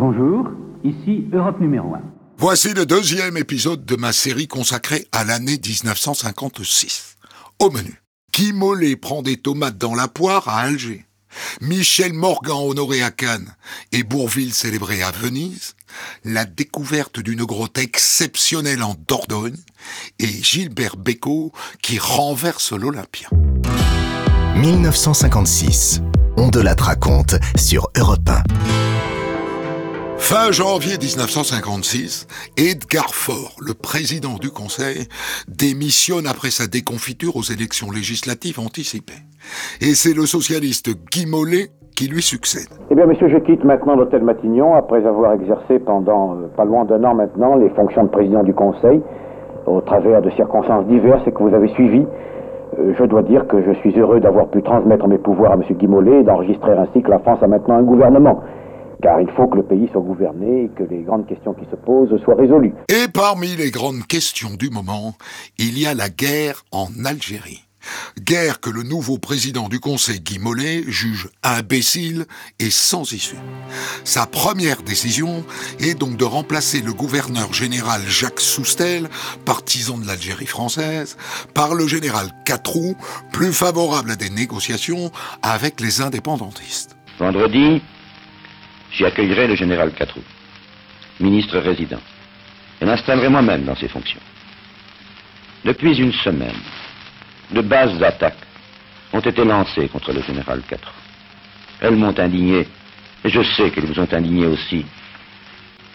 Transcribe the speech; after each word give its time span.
Bonjour, 0.00 0.48
ici 0.82 1.26
Europe 1.30 1.60
numéro 1.60 1.94
1. 1.94 2.00
Voici 2.38 2.72
le 2.72 2.86
deuxième 2.86 3.36
épisode 3.36 3.84
de 3.84 3.96
ma 3.96 4.14
série 4.14 4.48
consacrée 4.48 5.06
à 5.12 5.24
l'année 5.24 5.60
1956. 5.62 7.18
Au 7.58 7.68
menu, 7.70 8.00
Guy 8.32 8.54
Mollet 8.54 8.96
prend 8.96 9.20
des 9.20 9.36
tomates 9.36 9.76
dans 9.76 9.94
la 9.94 10.08
poire 10.08 10.48
à 10.48 10.60
Alger. 10.60 11.04
Michel 11.60 12.14
Morgan 12.14 12.56
honoré 12.56 13.02
à 13.02 13.10
Cannes 13.10 13.54
et 13.92 14.02
Bourville 14.02 14.54
célébré 14.54 15.02
à 15.02 15.10
Venise, 15.10 15.74
la 16.24 16.46
découverte 16.46 17.20
d'une 17.20 17.44
grotte 17.44 17.76
exceptionnelle 17.76 18.82
en 18.82 18.96
Dordogne 19.06 19.60
et 20.18 20.28
Gilbert 20.28 20.96
Bécaud 20.96 21.52
qui 21.82 21.98
renverse 21.98 22.72
l'Olympia. 22.72 23.28
1956. 24.56 26.00
On 26.38 26.48
de 26.48 26.60
la 26.60 26.74
raconte 26.74 27.34
sur 27.54 27.90
Europe 27.98 28.30
1. 28.30 29.19
Fin 30.20 30.52
janvier 30.52 31.00
1956, 31.00 32.28
Edgar 32.54 33.10
Faure, 33.16 33.56
le 33.58 33.74
président 33.74 34.36
du 34.38 34.50
Conseil, 34.50 35.08
démissionne 35.48 36.28
après 36.28 36.50
sa 36.50 36.68
déconfiture 36.68 37.34
aux 37.34 37.42
élections 37.42 37.90
législatives 37.90 38.60
anticipées. 38.60 39.24
Et 39.80 39.96
c'est 39.96 40.14
le 40.14 40.26
socialiste 40.26 40.92
Guy 41.10 41.26
Mollet 41.26 41.72
qui 41.96 42.06
lui 42.06 42.22
succède. 42.22 42.68
Eh 42.90 42.94
bien, 42.94 43.06
monsieur, 43.06 43.28
je 43.28 43.38
quitte 43.38 43.64
maintenant 43.64 43.96
l'hôtel 43.96 44.22
Matignon 44.22 44.74
après 44.74 45.04
avoir 45.04 45.32
exercé 45.32 45.80
pendant 45.80 46.36
euh, 46.36 46.46
pas 46.54 46.64
loin 46.64 46.84
d'un 46.84 47.02
an 47.02 47.14
maintenant 47.14 47.56
les 47.56 47.70
fonctions 47.70 48.04
de 48.04 48.10
président 48.10 48.44
du 48.44 48.54
Conseil 48.54 49.00
au 49.66 49.80
travers 49.80 50.22
de 50.22 50.30
circonstances 50.30 50.86
diverses 50.86 51.26
et 51.26 51.32
que 51.32 51.42
vous 51.42 51.54
avez 51.54 51.68
suivies. 51.74 52.06
Euh, 52.78 52.92
je 52.96 53.04
dois 53.04 53.22
dire 53.22 53.48
que 53.48 53.60
je 53.62 53.72
suis 53.80 53.98
heureux 53.98 54.20
d'avoir 54.20 54.48
pu 54.48 54.62
transmettre 54.62 55.08
mes 55.08 55.18
pouvoirs 55.18 55.52
à 55.52 55.56
Guy 55.56 55.88
Mollet 55.88 56.20
et 56.20 56.22
d'enregistrer 56.22 56.72
ainsi 56.72 57.02
que 57.02 57.10
la 57.10 57.18
France 57.18 57.42
a 57.42 57.48
maintenant 57.48 57.76
un 57.76 57.82
gouvernement 57.82 58.40
car 59.02 59.20
il 59.20 59.30
faut 59.36 59.46
que 59.48 59.56
le 59.56 59.62
pays 59.62 59.88
soit 59.92 60.00
gouverné 60.00 60.64
et 60.64 60.68
que 60.68 60.84
les 60.84 61.02
grandes 61.02 61.26
questions 61.26 61.54
qui 61.54 61.64
se 61.70 61.76
posent 61.76 62.16
soient 62.22 62.36
résolues. 62.36 62.74
Et 62.88 63.08
parmi 63.12 63.48
les 63.56 63.70
grandes 63.70 64.06
questions 64.06 64.54
du 64.58 64.70
moment, 64.70 65.14
il 65.58 65.78
y 65.78 65.86
a 65.86 65.94
la 65.94 66.08
guerre 66.08 66.62
en 66.72 66.88
Algérie. 67.04 67.64
Guerre 68.20 68.60
que 68.60 68.68
le 68.68 68.82
nouveau 68.82 69.16
président 69.16 69.68
du 69.68 69.80
Conseil 69.80 70.20
Guy 70.20 70.38
Mollet 70.38 70.82
juge 70.86 71.30
imbécile 71.42 72.26
et 72.58 72.70
sans 72.70 73.10
issue. 73.12 73.38
Sa 74.04 74.26
première 74.26 74.82
décision 74.82 75.44
est 75.78 75.98
donc 75.98 76.18
de 76.18 76.24
remplacer 76.24 76.82
le 76.82 76.92
gouverneur 76.92 77.54
général 77.54 78.02
Jacques 78.06 78.40
Soustel, 78.40 79.08
partisan 79.46 79.96
de 79.96 80.06
l'Algérie 80.06 80.46
française, 80.46 81.16
par 81.54 81.74
le 81.74 81.86
général 81.86 82.26
Catrou, 82.44 82.96
plus 83.32 83.52
favorable 83.52 84.10
à 84.10 84.16
des 84.16 84.30
négociations 84.30 85.10
avec 85.42 85.80
les 85.80 86.02
indépendantistes. 86.02 86.96
Vendredi, 87.18 87.82
j'y 88.92 89.04
accueillerai 89.04 89.46
le 89.46 89.54
général 89.54 89.92
Catrou, 89.92 90.22
ministre 91.20 91.58
résident, 91.58 92.00
et 92.80 92.84
m'installerai 92.84 93.28
moi-même 93.28 93.64
dans 93.64 93.76
ses 93.76 93.88
fonctions. 93.88 94.20
Depuis 95.64 95.98
une 95.98 96.12
semaine, 96.12 96.60
de 97.50 97.60
basses 97.60 98.00
attaques 98.02 98.46
ont 99.12 99.20
été 99.20 99.44
lancées 99.44 99.88
contre 99.88 100.12
le 100.12 100.22
général 100.22 100.62
Catrou. 100.68 100.94
Elles 101.80 101.96
m'ont 101.96 102.18
indigné, 102.18 102.66
et 103.24 103.28
je 103.28 103.42
sais 103.42 103.70
qu'elles 103.70 103.86
vous 103.86 104.00
ont 104.00 104.12
indigné 104.12 104.46
aussi. 104.46 104.84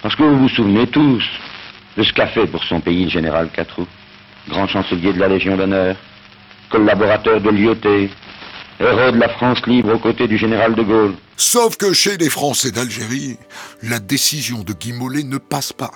Parce 0.01 0.16
que 0.16 0.23
vous 0.23 0.38
vous 0.38 0.49
souvenez 0.49 0.88
tous 0.88 1.23
de 1.97 2.03
ce 2.03 2.13
qu'a 2.13 2.27
fait 2.27 2.47
pour 2.47 2.63
son 2.63 2.79
pays 2.79 3.05
le 3.05 3.09
général 3.09 3.49
Catrou, 3.49 3.88
grand 4.47 4.67
chancelier 4.67 5.13
de 5.13 5.19
la 5.19 5.27
Légion 5.27 5.57
d'honneur, 5.57 5.95
collaborateur 6.69 7.41
de 7.41 7.49
l'IOT, 7.49 8.09
héros 8.79 9.11
de 9.11 9.19
la 9.19 9.29
France 9.29 9.66
libre 9.66 9.93
aux 9.93 9.99
côtés 9.99 10.27
du 10.27 10.38
général 10.38 10.75
de 10.75 10.83
Gaulle. 10.83 11.16
Sauf 11.38 11.75
que 11.75 11.91
chez 11.91 12.17
les 12.17 12.30
Français 12.30 12.72
d'Algérie, 12.72 13.38
la 13.83 14.00
décision 14.00 14.64
de 14.64 14.72
Guy 14.72 14.94
Mollet 14.94 15.23
ne 15.23 15.38
passe 15.38 15.73
pas. 15.73 15.91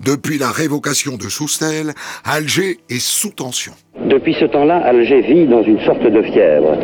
Depuis 0.00 0.38
la 0.38 0.50
révocation 0.50 1.16
de 1.16 1.28
Soustel, 1.28 1.92
Alger 2.24 2.78
est 2.88 2.98
sous 2.98 3.30
tension. 3.30 3.72
Depuis 4.06 4.34
ce 4.40 4.46
temps-là, 4.46 4.78
Alger 4.78 5.20
vit 5.20 5.46
dans 5.46 5.62
une 5.62 5.78
sorte 5.84 6.02
de 6.02 6.22
fièvre. 6.22 6.76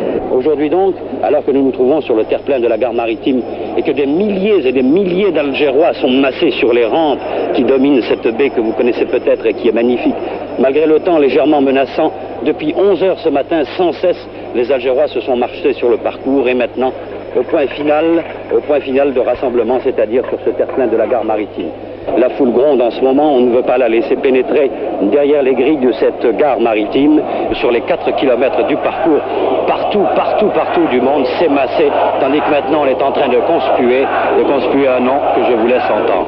Aujourd'hui 0.45 0.69
donc, 0.69 0.93
alors 1.23 1.43
que 1.43 1.49
nous 1.49 1.63
nous 1.63 1.71
trouvons 1.71 2.01
sur 2.01 2.15
le 2.15 2.23
terre-plein 2.25 2.59
de 2.59 2.67
la 2.67 2.77
gare 2.77 2.93
maritime 2.93 3.41
et 3.75 3.81
que 3.81 3.89
des 3.89 4.05
milliers 4.05 4.67
et 4.67 4.71
des 4.71 4.83
milliers 4.83 5.31
d'Algérois 5.31 5.93
sont 5.93 6.11
massés 6.11 6.51
sur 6.51 6.71
les 6.71 6.85
rampes 6.85 7.17
qui 7.55 7.63
dominent 7.63 8.03
cette 8.03 8.27
baie 8.37 8.51
que 8.51 8.61
vous 8.61 8.73
connaissez 8.73 9.05
peut-être 9.05 9.43
et 9.47 9.55
qui 9.55 9.69
est 9.69 9.71
magnifique, 9.71 10.13
malgré 10.59 10.85
le 10.85 10.99
temps 10.99 11.17
légèrement 11.17 11.61
menaçant, 11.61 12.11
depuis 12.45 12.75
11 12.77 13.01
heures 13.01 13.19
ce 13.21 13.29
matin, 13.29 13.63
sans 13.75 13.91
cesse, 13.93 14.23
les 14.53 14.71
Algérois 14.71 15.07
se 15.07 15.19
sont 15.21 15.35
marchés 15.35 15.73
sur 15.73 15.89
le 15.89 15.97
parcours 15.97 16.47
et 16.47 16.53
maintenant, 16.53 16.93
au 17.35 17.41
point 17.41 17.65
final, 17.65 18.23
au 18.55 18.59
point 18.61 18.81
final 18.81 19.13
de 19.13 19.19
rassemblement, 19.21 19.79
c'est-à-dire 19.83 20.25
sur 20.29 20.37
ce 20.45 20.51
terre-plein 20.51 20.85
de 20.85 20.95
la 20.95 21.07
gare 21.07 21.25
maritime. 21.25 21.69
La 22.17 22.29
foule 22.29 22.51
gronde 22.51 22.81
en 22.81 22.91
ce 22.91 23.01
moment, 23.01 23.33
on 23.33 23.41
ne 23.41 23.55
veut 23.55 23.63
pas 23.63 23.77
la 23.77 23.89
laisser 23.89 24.15
pénétrer 24.15 24.69
derrière 25.11 25.41
les 25.41 25.53
grilles 25.53 25.79
de 25.79 25.91
cette 25.93 26.37
gare 26.37 26.59
maritime, 26.59 27.19
sur 27.53 27.71
les 27.71 27.81
4 27.81 28.15
km 28.15 28.67
du 28.67 28.75
parcours. 28.77 29.21
Partout, 29.67 30.05
partout, 30.15 30.34
partout 30.53 30.85
du 30.91 31.01
monde 31.01 31.25
massé, 31.49 31.91
tandis 32.19 32.41
que 32.41 32.49
maintenant 32.49 32.81
on 32.83 32.87
est 32.87 33.01
en 33.01 33.11
train 33.11 33.29
de 33.29 33.37
conspuer, 33.37 34.05
de 34.37 34.43
conspuer 34.43 34.87
un 34.87 34.99
nom 34.99 35.19
que 35.35 35.43
je 35.49 35.53
vous 35.55 35.67
laisse 35.67 35.83
entendre. 35.83 36.27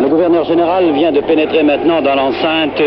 Le 0.00 0.08
gouverneur 0.08 0.44
général 0.44 0.90
vient 0.92 1.12
de 1.12 1.20
pénétrer 1.20 1.62
maintenant 1.62 2.00
dans 2.00 2.14
l'enceinte 2.14 2.82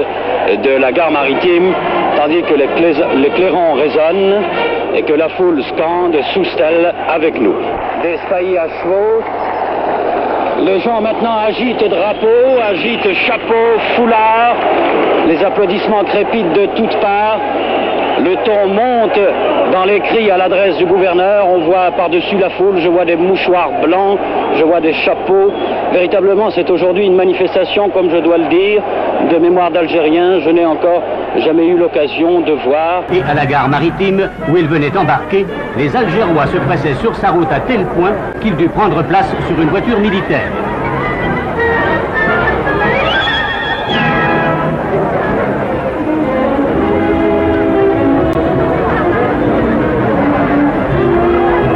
de 0.63 0.77
la 0.77 0.91
gare 0.91 1.11
maritime, 1.11 1.73
tandis 2.17 2.41
que 2.41 2.55
les, 2.55 3.29
clairons 3.29 3.73
résonnent 3.73 4.41
et 4.95 5.03
que 5.03 5.13
la 5.13 5.29
foule 5.29 5.61
scande 5.63 6.17
sous 6.33 6.45
avec 7.09 7.39
nous. 7.39 7.55
Des 8.01 8.17
à 8.57 8.67
chevaux. 8.81 9.21
Les 10.63 10.79
gens 10.81 11.01
maintenant 11.01 11.37
agitent 11.39 11.89
drapeaux, 11.89 12.59
agitent 12.63 13.13
chapeaux, 13.25 13.79
foulards. 13.95 14.55
Les 15.27 15.43
applaudissements 15.43 16.03
crépitent 16.03 16.53
de 16.53 16.67
toutes 16.75 16.95
parts. 16.97 17.39
Le 18.19 18.35
ton 18.43 18.67
monte 18.67 19.19
dans 19.71 19.85
les 19.85 19.99
cris 20.01 20.29
à 20.29 20.37
l'adresse 20.37 20.77
du 20.77 20.85
gouverneur. 20.85 21.47
On 21.47 21.61
voit 21.61 21.89
par-dessus 21.97 22.37
la 22.37 22.51
foule, 22.51 22.77
je 22.77 22.89
vois 22.89 23.05
des 23.05 23.15
mouchoirs 23.15 23.71
blancs, 23.81 24.19
je 24.55 24.63
vois 24.63 24.81
des 24.81 24.93
chapeaux. 24.93 25.51
Véritablement, 25.93 26.51
c'est 26.51 26.69
aujourd'hui 26.69 27.07
une 27.07 27.15
manifestation, 27.15 27.89
comme 27.89 28.11
je 28.11 28.17
dois 28.17 28.37
le 28.37 28.45
dire, 28.45 28.83
de 29.29 29.37
mémoire 29.37 29.71
d'Algériens. 29.71 30.39
Je 30.39 30.49
n'ai 30.49 30.65
encore 30.65 31.03
jamais 31.37 31.67
eu 31.67 31.77
l'occasion 31.77 32.41
de 32.41 32.53
voir 32.53 33.03
Et 33.13 33.21
à 33.21 33.33
la 33.33 33.45
gare 33.45 33.69
maritime 33.69 34.29
où 34.49 34.57
il 34.57 34.67
venait 34.67 34.95
embarquer, 34.97 35.45
les 35.77 35.95
Algérois 35.95 36.47
se 36.47 36.57
pressaient 36.57 36.95
sur 36.95 37.15
sa 37.15 37.31
route 37.31 37.51
à 37.51 37.59
tel 37.59 37.85
point 37.85 38.11
qu'il 38.41 38.55
dut 38.55 38.69
prendre 38.69 39.03
place 39.03 39.29
sur 39.47 39.61
une 39.61 39.69
voiture 39.69 39.99
militaire. 39.99 40.51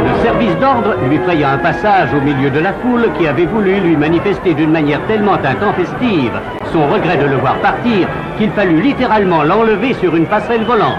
Le 0.04 0.22
service 0.22 0.56
d'ordre 0.58 0.96
lui 1.08 1.18
fraya 1.18 1.50
un 1.52 1.58
passage 1.58 2.08
au 2.14 2.20
milieu 2.20 2.50
de 2.50 2.60
la 2.60 2.72
foule 2.72 3.08
qui 3.18 3.26
avait 3.26 3.46
voulu 3.46 3.80
lui 3.80 3.96
manifester 3.96 4.54
d'une 4.54 4.72
manière 4.72 5.00
tellement 5.06 5.34
intempestive 5.34 6.32
son 6.72 6.88
regret 6.88 7.16
de 7.16 7.26
le 7.26 7.36
voir 7.36 7.60
partir 7.60 8.08
qu'il 8.38 8.50
fallut 8.52 8.80
littéralement 8.80 9.42
l'enlever 9.42 9.94
sur 9.94 10.14
une 10.16 10.26
passerelle 10.26 10.64
volante. 10.64 10.98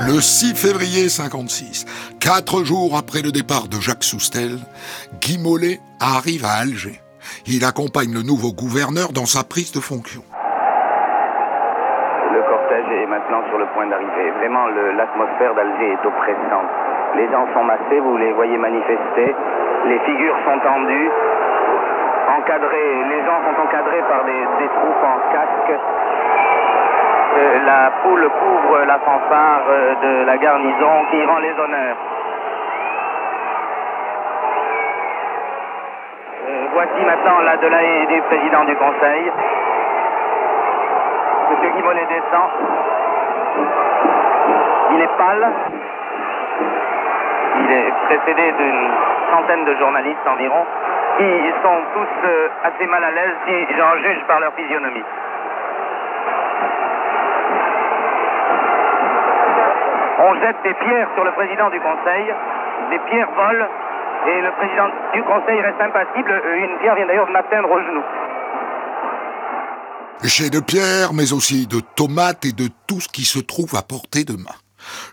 Le 0.00 0.20
6 0.20 0.54
février 0.54 1.08
56, 1.08 1.86
quatre 2.20 2.64
jours 2.64 2.96
après 2.98 3.22
le 3.22 3.30
départ 3.30 3.68
de 3.68 3.80
Jacques 3.80 4.02
Soustel, 4.04 4.58
Guy 5.20 5.38
Mollet 5.38 5.78
arrive 6.00 6.44
à 6.44 6.60
Alger. 6.60 7.00
Il 7.46 7.64
accompagne 7.64 8.12
le 8.12 8.22
nouveau 8.22 8.52
gouverneur 8.52 9.12
dans 9.12 9.26
sa 9.26 9.44
prise 9.44 9.72
de 9.72 9.80
fonction. 9.80 10.22
Le 12.34 12.40
cortège 12.42 12.90
est 12.90 13.06
maintenant 13.06 13.46
sur 13.48 13.58
le 13.58 13.66
point 13.72 13.86
d'arriver. 13.86 14.30
Vraiment, 14.42 14.66
l'atmosphère 14.98 15.54
d'Alger 15.54 15.94
est 15.94 16.04
oppressante. 16.04 16.70
Les 17.16 17.30
gens 17.30 17.46
sont 17.54 17.64
massés, 17.64 18.00
vous 18.02 18.16
les 18.18 18.32
voyez 18.32 18.58
manifester. 18.58 19.30
Les 19.86 20.00
figures 20.02 20.36
sont 20.44 20.58
tendues, 20.58 21.10
encadrées. 22.44 23.04
Les 23.08 23.24
gens 23.24 23.40
sont 23.42 23.62
encadrés 23.62 24.02
par 24.08 24.24
des, 24.24 24.68
troupes 24.68 25.04
en 25.04 25.32
casque. 25.32 25.80
Euh, 27.36 27.64
la 27.64 27.90
foule 28.02 28.28
couvre 28.28 28.84
la 28.86 28.98
fanfare 28.98 29.62
euh, 29.68 29.94
de 29.94 30.24
la 30.26 30.36
garnison 30.36 31.04
qui 31.10 31.24
rend 31.24 31.38
les 31.38 31.52
honneurs. 31.58 31.96
Euh, 36.46 36.66
voici 36.74 37.04
maintenant 37.04 37.40
la 37.40 37.56
Delahaye 37.56 38.06
du 38.06 38.22
président 38.22 38.64
du 38.64 38.76
Conseil. 38.76 39.32
Monsieur 41.50 41.70
Guy 41.70 41.82
Mollet 41.82 42.06
descend. 42.06 42.50
Il 44.92 45.00
est 45.00 45.16
pâle. 45.16 45.48
Il 47.60 47.72
est 47.72 47.92
précédé 48.06 48.52
d'une 48.52 48.90
centaine 49.32 49.64
de 49.64 49.74
journalistes 49.76 50.28
environ, 50.28 50.64
qui 51.18 51.30
sont 51.62 51.80
tous 51.94 52.28
euh, 52.28 52.48
assez 52.64 52.86
mal 52.86 53.04
à 53.04 53.10
l'aise 53.10 53.36
si 53.46 53.76
j'en 53.76 53.96
juge 53.98 54.24
par 54.26 54.40
leur 54.40 54.52
physionomie. 54.54 55.04
On 60.18 60.34
jette 60.40 60.56
des 60.64 60.74
pierres 60.74 61.08
sur 61.14 61.24
le 61.24 61.32
président 61.32 61.70
du 61.70 61.80
Conseil, 61.80 62.32
des 62.90 62.98
pierres 63.10 63.30
volent, 63.36 63.68
et 64.26 64.40
le 64.40 64.50
président 64.52 64.88
du 65.12 65.22
Conseil 65.22 65.60
reste 65.60 65.80
impassible. 65.80 66.42
Une 66.56 66.78
pierre 66.78 66.94
vient 66.94 67.06
d'ailleurs 67.06 67.26
de 67.26 67.32
m'atteindre 67.32 67.70
au 67.70 67.78
genou. 67.80 68.02
J'ai 70.22 70.48
de 70.48 70.60
pierres, 70.60 71.12
mais 71.12 71.32
aussi 71.32 71.66
de 71.66 71.80
tomates 71.80 72.44
et 72.46 72.52
de 72.52 72.68
tout 72.86 73.00
ce 73.00 73.08
qui 73.08 73.24
se 73.24 73.38
trouve 73.38 73.74
à 73.76 73.82
portée 73.82 74.24
de 74.24 74.32
main. 74.32 74.56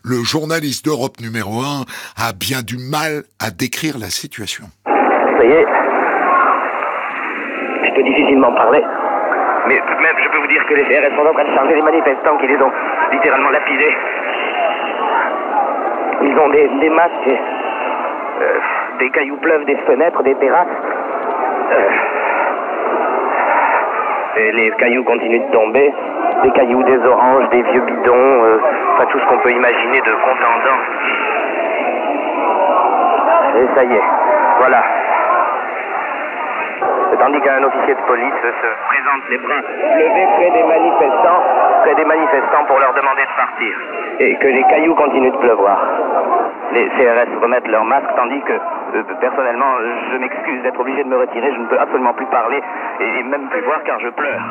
Le 0.03 0.23
journaliste 0.23 0.85
d'Europe 0.85 1.19
numéro 1.19 1.61
1 1.61 1.83
a 2.17 2.33
bien 2.33 2.61
du 2.61 2.77
mal 2.77 3.23
à 3.39 3.51
décrire 3.51 3.97
la 3.97 4.09
situation. 4.09 4.65
Ça 4.85 5.43
y 5.43 5.51
est, 5.51 5.65
je 7.91 7.95
peux 7.95 8.03
difficilement 8.03 8.51
parler. 8.53 8.83
Mais 9.67 9.77
tout 9.77 9.93
de 9.93 10.01
même, 10.01 10.15
je 10.17 10.29
peux 10.29 10.37
vous 10.39 10.47
dire 10.47 10.65
que 10.65 10.73
les 10.73 10.83
CRS 10.83 11.15
sont 11.15 11.25
en 11.27 11.33
train 11.33 11.43
de 11.43 11.53
charger 11.53 11.75
les 11.75 11.81
manifestants 11.81 12.37
qui 12.37 12.47
les 12.47 12.61
ont 12.61 12.71
littéralement 13.11 13.49
lapidés. 13.49 13.95
Ils 16.23 16.39
ont 16.39 16.49
des, 16.49 16.67
des 16.67 16.89
masques, 16.89 17.27
euh, 17.27 18.59
des 18.99 19.09
cailloux 19.09 19.37
pleuvent 19.37 19.65
des 19.65 19.75
fenêtres, 19.87 20.23
des 20.23 20.35
terrasses. 20.35 20.67
Euh, 21.73 21.89
et 24.37 24.51
les 24.53 24.71
cailloux 24.71 25.03
continuent 25.03 25.45
de 25.45 25.51
tomber. 25.51 25.93
Des 26.43 26.51
cailloux, 26.51 26.83
des 26.83 27.05
oranges, 27.05 27.49
des 27.49 27.61
vieux 27.61 27.81
bidons, 27.81 28.43
euh, 28.43 28.57
enfin 28.93 29.05
tout 29.11 29.19
ce 29.19 29.25
qu'on 29.25 29.37
peut 29.39 29.51
imaginer 29.51 29.99
de 30.01 30.11
contendant. 30.11 30.79
et 33.57 33.67
ça 33.75 33.83
y 33.83 33.93
est, 33.93 34.03
voilà. 34.59 34.81
Tandis 37.21 37.39
qu'un 37.41 37.61
officier 37.61 37.93
de 37.93 38.01
police 38.09 38.33
se 38.41 38.69
présente 38.89 39.21
les 39.29 39.37
bras 39.37 39.61
levés 39.61 40.27
près 40.41 40.49
des 40.57 40.65
manifestants, 40.65 41.41
près 41.83 41.93
des 41.93 42.05
manifestants 42.05 42.65
pour 42.65 42.79
leur 42.79 42.95
demander 42.95 43.21
de 43.21 43.35
partir. 43.37 43.73
Et 44.17 44.35
que 44.41 44.47
les 44.47 44.63
cailloux 44.63 44.95
continuent 44.95 45.31
de 45.31 45.37
pleuvoir. 45.37 45.77
Les 46.73 46.89
CRS 46.97 47.29
remettent 47.39 47.67
leur 47.67 47.85
masque, 47.85 48.09
tandis 48.15 48.41
que, 48.41 48.53
euh, 48.53 49.03
personnellement, 49.21 49.69
je 50.11 50.17
m'excuse 50.17 50.63
d'être 50.63 50.79
obligé 50.79 51.03
de 51.03 51.09
me 51.09 51.19
retirer. 51.19 51.53
Je 51.53 51.59
ne 51.59 51.67
peux 51.67 51.79
absolument 51.79 52.13
plus 52.15 52.25
parler 52.25 52.59
et 52.99 53.23
même 53.23 53.47
plus 53.49 53.61
voir 53.61 53.83
car 53.83 53.99
je 53.99 54.09
pleure. 54.09 54.41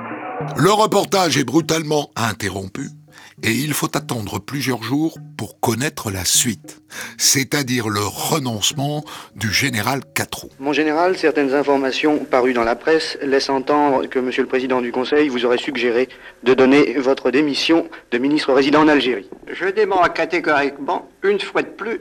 Le 0.56 0.70
reportage 0.70 1.38
est 1.38 1.46
brutalement 1.46 2.06
interrompu 2.14 2.99
et 3.42 3.52
il 3.52 3.72
faut 3.72 3.96
attendre 3.96 4.38
plusieurs 4.38 4.82
jours 4.82 5.18
pour 5.36 5.60
connaître 5.60 6.10
la 6.10 6.24
suite, 6.24 6.80
c'est-à-dire 7.16 7.88
le 7.88 8.02
renoncement 8.02 9.04
du 9.34 9.52
général 9.52 10.00
Catrou. 10.14 10.50
Mon 10.58 10.72
général, 10.72 11.16
certaines 11.16 11.54
informations 11.54 12.18
parues 12.18 12.52
dans 12.52 12.64
la 12.64 12.76
presse 12.76 13.18
laissent 13.22 13.50
entendre 13.50 14.06
que 14.06 14.18
Monsieur 14.18 14.42
le 14.42 14.48
Président 14.48 14.80
du 14.80 14.92
Conseil 14.92 15.28
vous 15.28 15.44
aurait 15.44 15.58
suggéré 15.58 16.08
de 16.42 16.54
donner 16.54 16.94
votre 16.98 17.30
démission 17.30 17.88
de 18.10 18.18
ministre 18.18 18.52
résident 18.52 18.82
en 18.82 18.88
Algérie. 18.88 19.28
Je 19.50 19.66
dément 19.66 20.02
catégoriquement, 20.14 21.08
une 21.22 21.40
fois 21.40 21.62
de 21.62 21.68
plus, 21.68 22.00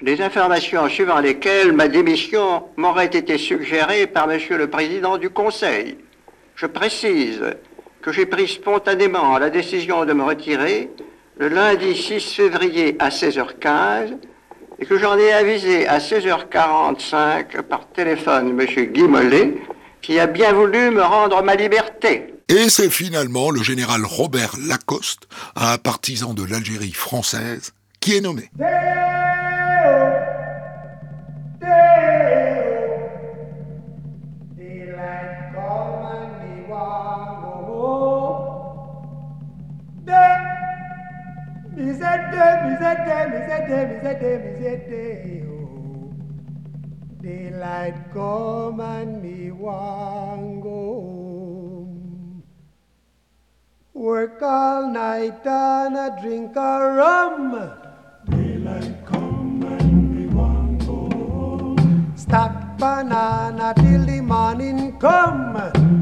les 0.00 0.20
informations 0.20 0.88
suivant 0.88 1.20
lesquelles 1.20 1.72
ma 1.72 1.86
démission 1.86 2.64
m'aurait 2.76 3.06
été 3.06 3.38
suggérée 3.38 4.08
par 4.08 4.26
Monsieur 4.26 4.58
le 4.58 4.68
Président 4.68 5.16
du 5.16 5.30
Conseil. 5.30 5.96
Je 6.56 6.66
précise 6.66 7.40
que 8.02 8.12
j'ai 8.12 8.26
pris 8.26 8.48
spontanément 8.48 9.38
la 9.38 9.48
décision 9.48 10.04
de 10.04 10.12
me 10.12 10.24
retirer 10.24 10.90
le 11.38 11.48
lundi 11.48 11.96
6 11.96 12.34
février 12.34 12.96
à 12.98 13.08
16h15 13.08 14.16
et 14.80 14.86
que 14.86 14.98
j'en 14.98 15.16
ai 15.16 15.32
avisé 15.32 15.86
à 15.86 15.98
16h45 15.98 17.62
par 17.62 17.86
téléphone 17.88 18.60
M. 18.60 18.66
Guy 18.92 19.02
Mollet 19.04 19.54
qui 20.02 20.18
a 20.18 20.26
bien 20.26 20.52
voulu 20.52 20.90
me 20.90 21.02
rendre 21.02 21.42
ma 21.42 21.54
liberté. 21.54 22.34
Et 22.48 22.68
c'est 22.68 22.90
finalement 22.90 23.50
le 23.50 23.62
général 23.62 24.04
Robert 24.04 24.56
Lacoste, 24.66 25.28
un 25.54 25.78
partisan 25.78 26.34
de 26.34 26.44
l'Algérie 26.44 26.92
française, 26.92 27.72
qui 28.00 28.16
est 28.16 28.20
nommé. 28.20 28.50
Daylight 47.22 48.12
come 48.12 48.80
and 48.80 49.22
me 49.22 49.50
want 49.52 50.62
go 50.62 50.70
home. 50.70 52.42
Work 53.94 54.42
all 54.42 54.90
night 54.90 55.46
and 55.46 55.96
a 55.96 56.18
drink 56.20 56.56
a 56.56 56.92
rum. 56.98 57.70
Daylight 58.28 59.06
come 59.06 59.62
and 59.62 60.16
me 60.16 60.26
want 60.34 60.84
go 60.84 61.08
home. 61.10 62.12
Stack 62.16 62.76
banana 62.78 63.72
till 63.76 64.04
the 64.04 64.20
morning 64.20 64.98
come. 64.98 66.01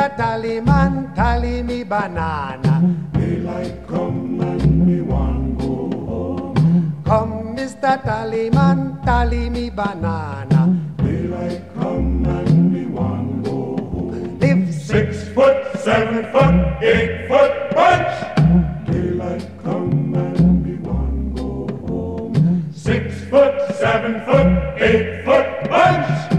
Mr. 0.00 0.16
Tallyman, 0.16 1.14
tally 1.14 1.62
me 1.62 1.82
banana. 1.82 2.80
Daylight 3.12 3.86
come 3.86 4.40
and 4.40 4.86
me 4.86 5.02
want 5.02 5.58
go 5.58 5.90
home. 6.08 7.02
Come, 7.04 7.54
Mr. 7.54 8.02
Tallyman, 8.02 9.04
tally 9.04 9.50
me 9.50 9.68
banana. 9.68 10.72
Daylight 10.96 11.60
come 11.74 12.24
and 12.24 12.72
me 12.72 12.86
want 12.86 13.44
go 13.44 13.76
home. 13.76 14.38
Live 14.40 14.72
six 14.74 15.28
foot, 15.34 15.78
seven 15.80 16.24
foot, 16.32 16.82
eight 16.82 17.28
foot 17.28 17.52
bunch. 17.74 18.86
Daylight 18.86 19.50
come 19.62 20.14
and 20.14 20.64
me 20.64 20.76
want 20.76 21.36
go 21.36 21.68
home. 21.86 22.72
Six 22.72 23.22
foot, 23.28 23.54
seven 23.76 24.24
foot, 24.24 24.80
eight 24.80 25.26
foot 25.26 25.68
bunch. 25.68 26.29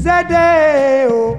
Is 0.00 0.06
a 0.06 0.24
day, 0.26 1.06
oh. 1.10 1.36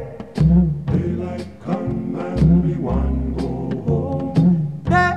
Daylight 0.86 1.48
come 1.66 2.16
and 2.16 2.64
me 2.64 2.76
want 2.76 3.38
go 3.40 3.50
home. 3.88 4.84
Day 4.86 5.14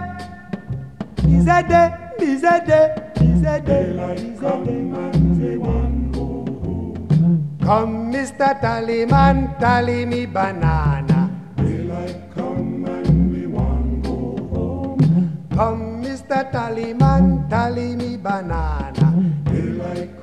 is 1.29 1.47
a 1.47 1.61
day, 1.63 1.89
is 2.25 2.43
a 2.43 2.65
day, 2.65 2.89
is 3.21 3.43
a 3.45 3.61
day, 3.61 3.85
is 3.85 4.41
a 4.43 4.57
day, 4.65 4.81
and 4.97 5.39
me 5.39 5.57
want 5.59 6.13
go 6.13 6.27
home. 6.65 7.59
Come, 7.63 8.13
Mr. 8.15 8.59
Tallyman, 8.63 9.59
tally 9.61 10.07
me 10.07 10.25
banana. 10.25 11.31
Daylight 11.57 12.35
come 12.35 12.87
and 12.87 13.31
me 13.31 13.47
want 13.47 14.05
go 14.05 14.17
home. 14.55 15.47
Come, 15.53 16.03
Mr. 16.03 16.51
Tallyman, 16.51 17.51
tally 17.51 17.95
me 17.95 18.17
banana. 18.17 19.13
Daylight 19.45 20.14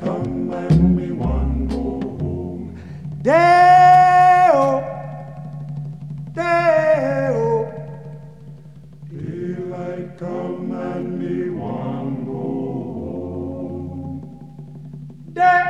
Day-o, 3.24 4.82
day-o. 6.34 7.68
Daylight 9.12 10.18
come 10.18 10.72
and 10.72 11.20
me 11.20 11.52
want 11.52 12.26
go 12.26 12.32
home. 13.62 14.22
Day, 15.34 15.64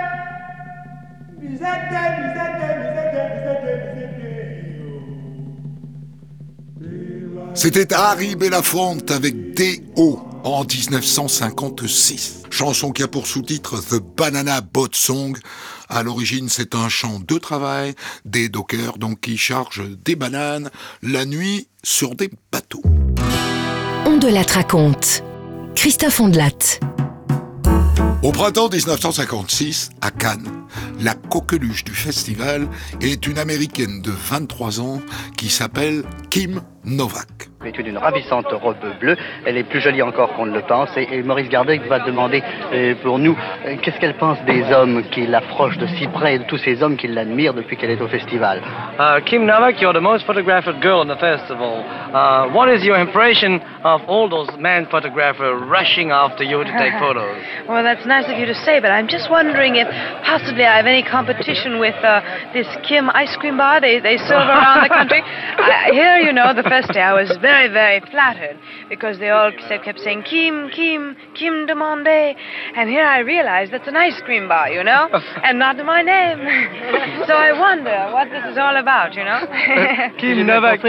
misete, 1.41 2.01
misete, 2.21 2.67
misete, 2.79 3.21
misete, 3.35 3.73
misete, 3.95 4.31
C'était 7.53 7.93
Harry 7.93 8.35
Belafonte 8.35 9.11
avec 9.11 9.53
D.O. 9.55 10.19
en 10.45 10.63
1956. 10.63 12.40
Chanson 12.51 12.91
qui 12.91 13.01
a 13.01 13.07
pour 13.07 13.27
sous-titre 13.27 13.81
The 13.81 14.01
Banana 14.17 14.61
Boat 14.61 14.89
Song. 14.91 15.37
À 15.89 16.03
l'origine, 16.03 16.49
c'est 16.49 16.75
un 16.75 16.89
chant 16.89 17.19
de 17.19 17.37
travail 17.37 17.95
des 18.25 18.49
dockers 18.49 18.97
donc 18.97 19.21
qui 19.21 19.37
chargent 19.37 19.83
des 20.03 20.15
bananes 20.15 20.69
la 21.01 21.25
nuit 21.25 21.67
sur 21.83 22.13
des 22.13 22.29
bateaux. 22.51 22.83
On 24.05 24.17
de 24.17 24.27
la 24.27 24.41
raconte. 24.41 25.23
Christophe 25.75 26.19
Ondelat. 26.19 26.79
Au 28.21 28.31
printemps 28.31 28.69
1956, 28.69 29.89
à 30.01 30.11
Cannes, 30.11 30.47
la 30.99 31.15
coqueluche 31.15 31.83
du 31.83 31.93
festival 31.93 32.67
est 33.01 33.25
une 33.25 33.39
américaine 33.39 34.01
de 34.01 34.11
23 34.11 34.79
ans 34.79 35.01
qui 35.37 35.49
s'appelle 35.49 36.03
Kim 36.29 36.61
Novak. 36.83 37.51
C'est 37.63 37.77
une 37.77 37.97
ravissante 37.97 38.47
robe 38.51 38.75
bleue. 38.99 39.15
Elle 39.45 39.57
est 39.57 39.63
plus 39.63 39.81
jolie 39.81 40.01
encore 40.01 40.33
qu'on 40.33 40.47
ne 40.47 40.53
le 40.53 40.61
pense. 40.61 40.89
Et, 40.97 41.21
Maurice 41.21 41.47
Gardet 41.47 41.77
va 41.87 41.99
demander 41.99 42.41
euh, 42.73 42.95
pour 43.03 43.19
nous 43.19 43.37
euh, 43.65 43.75
qu'est-ce 43.81 43.99
qu'elle 43.99 44.15
pense 44.15 44.41
des 44.45 44.63
hommes 44.73 45.03
qui 45.11 45.27
l'approchent 45.27 45.77
de 45.77 45.85
si 45.85 46.07
près, 46.07 46.39
de 46.39 46.43
tous 46.45 46.57
ces 46.57 46.81
hommes 46.81 46.97
qui 46.97 47.07
l'admirent 47.07 47.53
depuis 47.53 47.77
qu'elle 47.77 47.91
est 47.91 48.01
au 48.01 48.07
festival. 48.07 48.61
Uh, 48.97 49.21
Kim 49.25 49.45
Novak, 49.45 49.79
you're 49.79 49.93
the 49.93 50.01
most 50.01 50.25
photographed 50.25 50.81
girl 50.81 51.01
in 51.01 51.07
the 51.07 51.19
festival. 51.19 51.85
Uh, 52.13 52.49
what 52.51 52.67
is 52.67 52.83
your 52.83 52.97
impression 52.97 53.61
of 53.83 54.01
all 54.07 54.27
those 54.27 54.49
men 54.57 54.87
photographers 54.87 55.61
rushing 55.69 56.09
after 56.09 56.43
you 56.43 56.63
to 56.63 56.71
take 56.79 56.93
photos? 56.99 57.37
well, 57.69 57.83
that's 57.83 58.05
nice 58.07 58.25
of 58.25 58.39
you 58.39 58.47
to 58.47 58.55
say, 58.55 58.79
but 58.79 58.89
I'm 58.89 59.07
just 59.07 59.29
wondering 59.29 59.75
if 59.75 59.87
possibly 60.25 60.65
I 60.65 60.77
have 60.77 60.87
any 60.87 61.03
competition 61.03 61.79
with 61.79 61.95
uh, 62.03 62.21
this 62.53 62.67
Kim 62.87 63.09
ice 63.11 63.35
cream 63.37 63.57
bar 63.57 63.79
they, 63.79 63.99
they 63.99 64.17
serve 64.17 64.49
around 64.49 64.83
the 64.83 64.89
country. 64.89 65.21
I, 65.25 65.91
here, 65.93 66.17
you 66.17 66.33
know, 66.33 66.53
the 66.53 66.63
first 66.71 66.93
day 66.93 67.01
I 67.01 67.11
was 67.11 67.27
very 67.41 67.67
very, 67.67 67.99
flattered 68.11 68.57
because 68.87 69.19
they 69.19 69.29
all 69.29 69.51
kept 69.51 69.99
saying 69.99 70.23
Kim, 70.23 70.69
Kim, 70.69 71.17
Kim 71.35 71.67
demande. 71.67 72.35
And 72.75 72.89
here 72.89 73.03
I 73.03 73.19
realized 73.19 73.73
that's 73.73 73.89
an 73.89 73.97
ice 73.97 74.19
cream 74.21 74.47
bar, 74.47 74.69
you 74.69 74.83
know, 74.83 75.09
and 75.43 75.59
not 75.59 75.75
my 75.83 76.01
name. 76.01 76.39
so 77.27 77.33
I 77.33 77.51
wonder 77.51 77.97
what 78.13 78.29
this 78.29 78.45
is 78.51 78.57
all 78.57 78.77
about, 78.77 79.15
you 79.15 79.23
know? 79.25 79.41
Kim 80.17 80.45
Novak, 80.47 80.79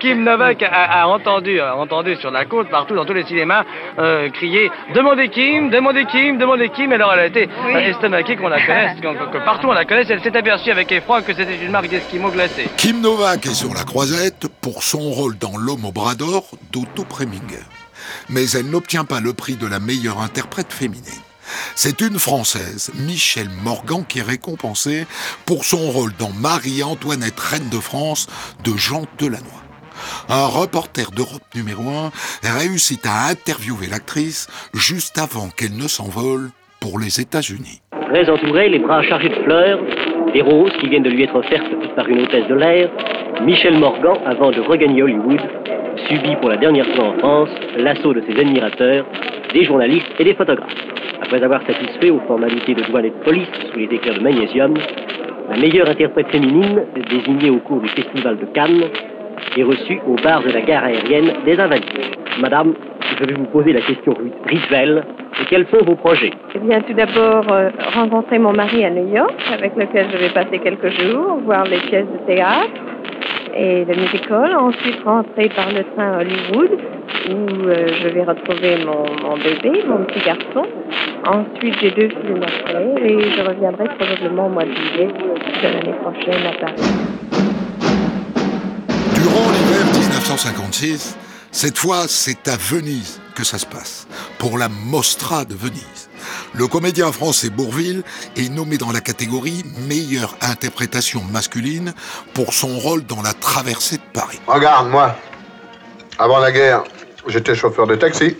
Kim 0.00 0.24
Novak 0.24 0.62
a, 0.62 0.68
a, 0.68 1.06
entendu, 1.06 1.58
a 1.60 1.74
entendu 1.74 2.14
sur 2.16 2.30
la 2.30 2.44
côte, 2.44 2.68
partout 2.70 2.94
dans 2.94 3.04
tous 3.04 3.14
les 3.14 3.24
cinémas, 3.24 3.64
euh, 3.98 4.28
crier 4.30 4.70
Demandez 4.94 5.28
Kim, 5.28 5.70
demandez 5.70 6.04
Kim, 6.06 6.38
demandez 6.38 6.68
Kim. 6.68 6.92
Et 6.92 6.94
alors 6.94 7.14
elle 7.14 7.20
a 7.20 7.26
été 7.26 7.48
oui. 7.66 7.82
estomaquée 7.82 8.36
qu'on 8.36 8.48
la 8.48 8.64
connaisse, 8.64 9.00
que, 9.00 9.32
que, 9.32 9.44
partout 9.44 9.68
on 9.68 9.72
la 9.72 9.84
connaisse. 9.84 10.08
Elle 10.10 10.22
s'est 10.22 10.36
aperçue 10.36 10.70
avec 10.70 10.92
effroi 10.92 11.22
que 11.22 11.34
c'était 11.34 11.56
une 11.56 11.72
marque 11.72 11.88
d'esquimaux 11.88 12.30
glacés. 12.30 12.68
Kim 12.76 13.00
Novak 13.00 13.46
est 13.46 13.54
sur 13.54 13.74
la 13.74 13.82
croisette 13.82 14.46
pour 14.60 14.82
son 14.82 14.99
rôle 15.08 15.38
dans 15.38 15.56
L'homme 15.56 15.86
au 15.86 15.92
bras 15.92 16.14
d'or 16.14 16.50
d'Otto 16.72 17.04
Preminger. 17.04 17.64
Mais 18.28 18.50
elle 18.50 18.70
n'obtient 18.70 19.04
pas 19.04 19.20
le 19.20 19.32
prix 19.32 19.56
de 19.56 19.66
la 19.66 19.80
meilleure 19.80 20.20
interprète 20.20 20.72
féminine. 20.72 21.22
C'est 21.74 22.00
une 22.00 22.18
Française, 22.18 22.92
Michelle 22.94 23.50
Morgan, 23.64 24.04
qui 24.06 24.18
est 24.18 24.22
récompensée 24.22 25.06
pour 25.46 25.64
son 25.64 25.90
rôle 25.90 26.12
dans 26.18 26.30
Marie-Antoinette, 26.30 27.40
reine 27.40 27.68
de 27.70 27.78
France, 27.78 28.28
de 28.64 28.76
Jean 28.76 29.04
Delannoy. 29.18 29.46
Un 30.28 30.46
reporter 30.46 31.10
d'Europe 31.10 31.42
numéro 31.54 31.82
1 31.90 32.10
réussit 32.42 33.04
à 33.06 33.26
interviewer 33.26 33.86
l'actrice 33.86 34.48
juste 34.74 35.18
avant 35.18 35.48
qu'elle 35.48 35.76
ne 35.76 35.88
s'envole 35.88 36.50
pour 36.80 36.98
les 36.98 37.20
États-Unis. 37.20 37.82
Très 38.10 38.68
les 38.68 38.78
bras 38.78 39.02
chargés 39.02 39.28
de 39.28 39.42
fleurs, 39.44 39.80
des 40.32 40.42
roses 40.42 40.72
qui 40.78 40.88
viennent 40.88 41.02
de 41.02 41.10
lui 41.10 41.22
être 41.22 41.36
offertes 41.36 41.70
par 41.96 42.08
une 42.08 42.22
hôtesse 42.22 42.46
de 42.48 42.54
l'air, 42.54 42.90
Michel 43.44 43.78
Morgan, 43.78 44.18
avant 44.26 44.50
de 44.50 44.60
regagner 44.60 45.02
Hollywood, 45.02 45.40
subit 46.08 46.36
pour 46.36 46.50
la 46.50 46.56
dernière 46.56 46.86
fois 46.94 47.04
en 47.04 47.18
France 47.18 47.50
l'assaut 47.78 48.12
de 48.12 48.22
ses 48.22 48.38
admirateurs, 48.40 49.06
des 49.52 49.64
journalistes 49.64 50.08
et 50.18 50.24
des 50.24 50.34
photographes. 50.34 50.74
Après 51.22 51.42
avoir 51.42 51.62
satisfait 51.66 52.10
aux 52.10 52.20
formalités 52.26 52.74
de 52.74 52.82
douane 52.82 53.06
et 53.06 53.10
de 53.10 53.24
police 53.24 53.48
sous 53.72 53.78
les 53.78 53.84
éclairs 53.84 54.14
de 54.14 54.22
magnésium, 54.22 54.74
la 55.50 55.56
meilleure 55.56 55.88
interprète 55.88 56.28
féminine, 56.28 56.84
désignée 57.10 57.50
au 57.50 57.58
cours 57.58 57.80
du 57.80 57.88
festival 57.88 58.38
de 58.38 58.46
Cannes, 58.46 58.84
est 59.56 59.62
reçue 59.62 60.00
au 60.06 60.14
bar 60.22 60.42
de 60.42 60.50
la 60.50 60.60
gare 60.62 60.84
aérienne 60.84 61.32
des 61.44 61.58
Invalides. 61.58 62.16
Madame, 62.40 62.74
je 63.18 63.24
vais 63.26 63.34
vous 63.34 63.46
poser 63.46 63.72
la 63.72 63.80
question 63.80 64.14
rituelle. 64.46 65.04
Et 65.40 65.44
quels 65.46 65.66
sont 65.68 65.84
vos 65.84 65.94
projets? 65.94 66.32
Eh 66.54 66.58
bien, 66.58 66.80
tout 66.80 66.92
d'abord, 66.92 67.50
euh, 67.52 67.70
rencontrer 67.94 68.38
mon 68.38 68.52
mari 68.52 68.84
à 68.84 68.90
New 68.90 69.14
York, 69.14 69.34
avec 69.52 69.76
lequel 69.76 70.06
je 70.12 70.18
vais 70.18 70.30
passer 70.30 70.58
quelques 70.58 70.90
jours, 71.00 71.38
voir 71.44 71.64
les 71.64 71.78
pièces 71.78 72.06
de 72.06 72.26
théâtre, 72.26 72.70
et 73.56 73.84
le 73.84 73.94
musical. 73.94 74.54
Ensuite, 74.56 75.02
rentrer 75.04 75.48
par 75.50 75.68
le 75.72 75.84
train 75.94 76.12
à 76.12 76.20
Hollywood, 76.20 76.78
où 77.30 77.68
euh, 77.68 77.86
je 78.02 78.08
vais 78.08 78.24
retrouver 78.24 78.84
mon, 78.84 79.28
mon, 79.28 79.36
bébé, 79.36 79.82
mon 79.86 80.04
petit 80.04 80.20
garçon. 80.24 80.66
Ensuite, 81.26 81.76
j'ai 81.80 81.90
deux 81.90 82.08
films 82.08 82.42
après, 82.42 82.94
et 83.02 83.20
je 83.20 83.42
reviendrai 83.42 83.84
probablement 83.98 84.46
au 84.46 84.50
mois 84.50 84.64
de 84.64 84.72
juillet 84.72 85.08
de 85.08 85.68
l'année 85.68 85.96
prochaine 86.02 86.46
à 86.46 86.66
Paris. 86.66 87.19
Durant 89.22 89.50
l'hiver 89.50 89.84
1956, 89.92 91.16
cette 91.52 91.76
fois, 91.76 92.06
c'est 92.08 92.48
à 92.48 92.56
Venise 92.56 93.20
que 93.34 93.44
ça 93.44 93.58
se 93.58 93.66
passe, 93.66 94.06
pour 94.38 94.56
la 94.56 94.68
Mostra 94.68 95.44
de 95.44 95.54
Venise. 95.54 96.08
Le 96.54 96.66
comédien 96.66 97.12
français 97.12 97.50
Bourville 97.50 98.02
est 98.36 98.48
nommé 98.48 98.78
dans 98.78 98.92
la 98.92 99.00
catégorie 99.00 99.64
meilleure 99.86 100.36
interprétation 100.40 101.22
masculine 101.30 101.92
pour 102.32 102.54
son 102.54 102.78
rôle 102.78 103.04
dans 103.04 103.20
la 103.20 103.34
traversée 103.34 103.96
de 103.96 104.02
Paris. 104.14 104.40
Regarde, 104.46 104.88
moi, 104.88 105.14
avant 106.18 106.38
la 106.38 106.50
guerre, 106.50 106.84
j'étais 107.26 107.54
chauffeur 107.54 107.86
de 107.86 107.96
taxi. 107.96 108.36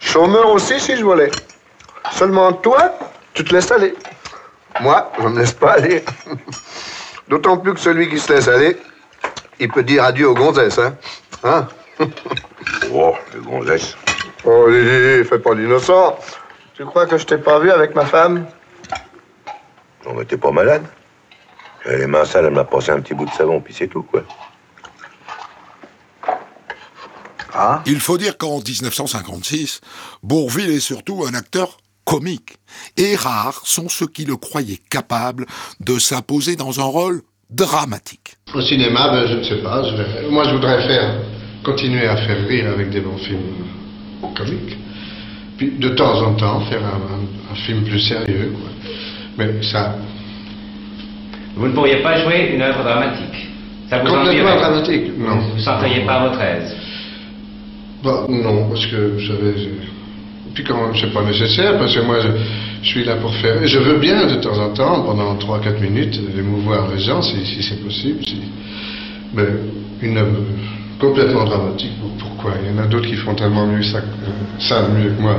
Chômeur 0.00 0.50
aussi 0.50 0.80
si 0.80 0.96
je 0.96 1.04
volais. 1.04 1.30
Seulement 2.12 2.52
toi, 2.52 2.92
tu 3.32 3.42
te 3.42 3.54
laisses 3.54 3.72
aller. 3.72 3.94
Moi, 4.80 5.10
je 5.18 5.28
me 5.28 5.38
laisse 5.38 5.52
pas 5.52 5.72
aller. 5.72 6.04
D'autant 7.28 7.56
plus 7.56 7.72
que 7.72 7.80
celui 7.80 8.10
qui 8.10 8.18
se 8.18 8.32
laisse 8.32 8.48
aller, 8.48 8.76
il 9.60 9.68
peut 9.68 9.82
dire 9.82 10.04
adieu 10.04 10.28
aux 10.28 10.34
gonzesses, 10.34 10.78
hein 10.78 10.96
Hein? 11.42 11.68
Oh, 12.92 13.14
les 13.32 13.40
gonzesses. 13.40 13.96
Oh, 14.44 14.68
Lili, 14.68 15.24
fais 15.24 15.38
pas 15.38 15.54
l'innocent. 15.54 16.18
Tu 16.74 16.84
crois 16.84 17.06
que 17.06 17.18
je 17.18 17.24
t'ai 17.24 17.38
pas 17.38 17.58
vu 17.58 17.70
avec 17.70 17.94
ma 17.94 18.04
femme? 18.04 18.46
Non, 20.04 20.14
mais 20.14 20.24
t'es 20.24 20.36
pas 20.36 20.50
malade. 20.50 20.84
J'avais 21.84 21.98
les 21.98 22.06
mains 22.06 22.24
sales, 22.24 22.46
elle 22.46 22.54
m'a 22.54 22.64
passé 22.64 22.90
un 22.90 23.00
petit 23.00 23.14
bout 23.14 23.26
de 23.26 23.30
savon, 23.30 23.60
puis 23.60 23.74
c'est 23.74 23.88
tout, 23.88 24.02
quoi. 24.02 24.22
Ah 27.52 27.82
Il 27.86 28.00
faut 28.00 28.18
dire 28.18 28.36
qu'en 28.36 28.58
1956, 28.58 29.80
Bourville 30.22 30.70
est 30.70 30.80
surtout 30.80 31.24
un 31.28 31.34
acteur 31.34 31.78
comique. 32.04 32.58
Et 32.96 33.14
rares 33.14 33.62
sont 33.64 33.88
ceux 33.88 34.08
qui 34.08 34.24
le 34.24 34.36
croyaient 34.36 34.80
capable 34.90 35.46
de 35.80 35.98
s'imposer 35.98 36.56
dans 36.56 36.80
un 36.80 36.84
rôle 36.84 37.22
dramatique. 37.50 38.36
Au 38.54 38.60
cinéma, 38.60 39.08
ben, 39.10 39.26
je 39.26 39.34
ne 39.38 39.42
sais 39.42 39.62
pas. 39.62 39.82
Je 39.82 40.28
Moi, 40.28 40.44
je 40.44 40.54
voudrais 40.54 40.82
faire, 40.86 41.14
continuer 41.62 42.06
à 42.06 42.16
faire 42.16 42.46
rire 42.46 42.66
avec 42.70 42.90
des 42.90 43.00
bons 43.00 43.16
films 43.18 43.66
comiques. 44.36 44.76
Puis, 45.56 45.78
de 45.78 45.88
temps 45.90 46.20
en 46.22 46.34
temps, 46.34 46.60
faire 46.62 46.82
un, 46.84 47.52
un 47.52 47.54
film 47.54 47.84
plus 47.84 48.00
sérieux. 48.00 48.52
Quoi. 48.52 48.70
Mais 49.38 49.62
ça... 49.62 49.96
Vous 51.56 51.68
ne 51.68 51.72
pourriez 51.72 52.02
pas 52.02 52.20
jouer 52.22 52.50
une 52.54 52.62
œuvre 52.62 52.82
dramatique 52.82 53.48
Ça 53.88 53.98
vous 53.98 54.08
Complètement 54.08 54.56
dramatique, 54.56 55.16
non. 55.16 55.38
Vous 55.38 55.56
ne 55.56 55.60
sentiriez 55.60 56.04
pas 56.04 56.28
votre 56.28 56.40
aise 56.40 56.74
bah, 58.02 58.26
Non, 58.28 58.68
parce 58.68 58.86
que, 58.86 58.96
vous 58.96 59.26
savez... 59.26 59.54
Puis 60.54 60.64
comment, 60.64 60.92
c'est 60.94 61.12
pas 61.12 61.24
nécessaire, 61.24 61.78
parce 61.78 61.94
que 61.94 62.00
moi, 62.00 62.20
je, 62.20 62.28
je, 62.82 62.88
suis 62.88 63.04
là 63.04 63.16
pour 63.16 63.34
faire... 63.36 63.62
Et 63.62 63.66
je 63.66 63.78
veux 63.78 63.98
bien, 63.98 64.26
de 64.26 64.36
temps 64.36 64.56
en 64.58 64.72
temps, 64.72 65.02
pendant 65.02 65.36
3-4 65.36 65.80
minutes, 65.80 66.20
émouvoir 66.38 66.88
les 66.88 67.00
gens, 67.00 67.20
si, 67.22 67.44
si 67.44 67.62
c'est 67.62 67.82
possible. 67.82 68.24
Si... 68.24 68.40
Mais 69.34 69.46
une 70.00 70.16
œuvre 70.16 70.38
complètement 71.00 71.44
dramatique, 71.44 71.92
pourquoi? 72.20 72.52
Il 72.62 72.70
y 72.70 72.78
en 72.78 72.84
a 72.84 72.86
d'autres 72.86 73.08
qui 73.08 73.16
font 73.16 73.34
tellement 73.34 73.66
mieux 73.66 73.82
ça, 73.82 73.98
euh, 73.98 74.60
ça 74.60 74.88
mieux 74.88 75.10
que 75.10 75.20
moi. 75.20 75.36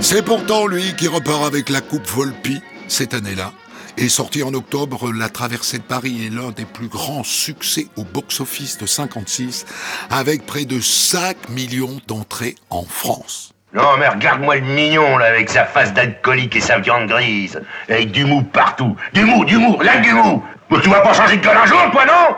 C'est 0.00 0.24
pourtant 0.24 0.66
lui 0.66 0.94
qui 0.96 1.08
repart 1.08 1.46
avec 1.46 1.70
la 1.70 1.80
Coupe 1.80 2.06
Volpi, 2.06 2.60
cette 2.88 3.14
année-là. 3.14 3.52
Et 3.96 4.08
sorti 4.08 4.44
en 4.44 4.54
octobre, 4.54 5.12
La 5.12 5.28
Traversée 5.28 5.78
de 5.78 5.82
Paris 5.82 6.24
est 6.24 6.32
l'un 6.32 6.50
des 6.50 6.64
plus 6.64 6.86
grands 6.86 7.24
succès 7.24 7.88
au 7.96 8.04
box-office 8.04 8.78
de 8.78 8.86
56, 8.86 9.66
avec 10.10 10.46
près 10.46 10.66
de 10.66 10.78
5 10.80 11.48
millions 11.48 11.98
d'entrées 12.06 12.54
en 12.70 12.84
France. 12.84 13.52
Non, 13.74 13.98
mais 13.98 14.08
regarde-moi 14.08 14.56
le 14.56 14.62
mignon, 14.62 15.18
là, 15.18 15.26
avec 15.26 15.50
sa 15.50 15.64
face 15.64 15.92
d'alcoolique 15.92 16.56
et 16.56 16.60
sa 16.60 16.78
viande 16.78 17.06
grise. 17.06 17.60
Avec 17.88 18.10
du 18.10 18.24
mou 18.24 18.42
partout. 18.42 18.96
Du 19.12 19.24
mou, 19.24 19.44
du 19.44 19.58
mou, 19.58 19.78
là, 19.82 19.98
du 19.98 20.12
mou. 20.12 20.42
Tu 20.82 20.88
vas 20.88 21.00
pas 21.00 21.12
changer 21.12 21.36
de 21.36 21.44
gueule 21.44 21.56
un 21.56 21.66
jour, 21.66 21.78
toi, 21.92 22.04
non? 22.06 22.36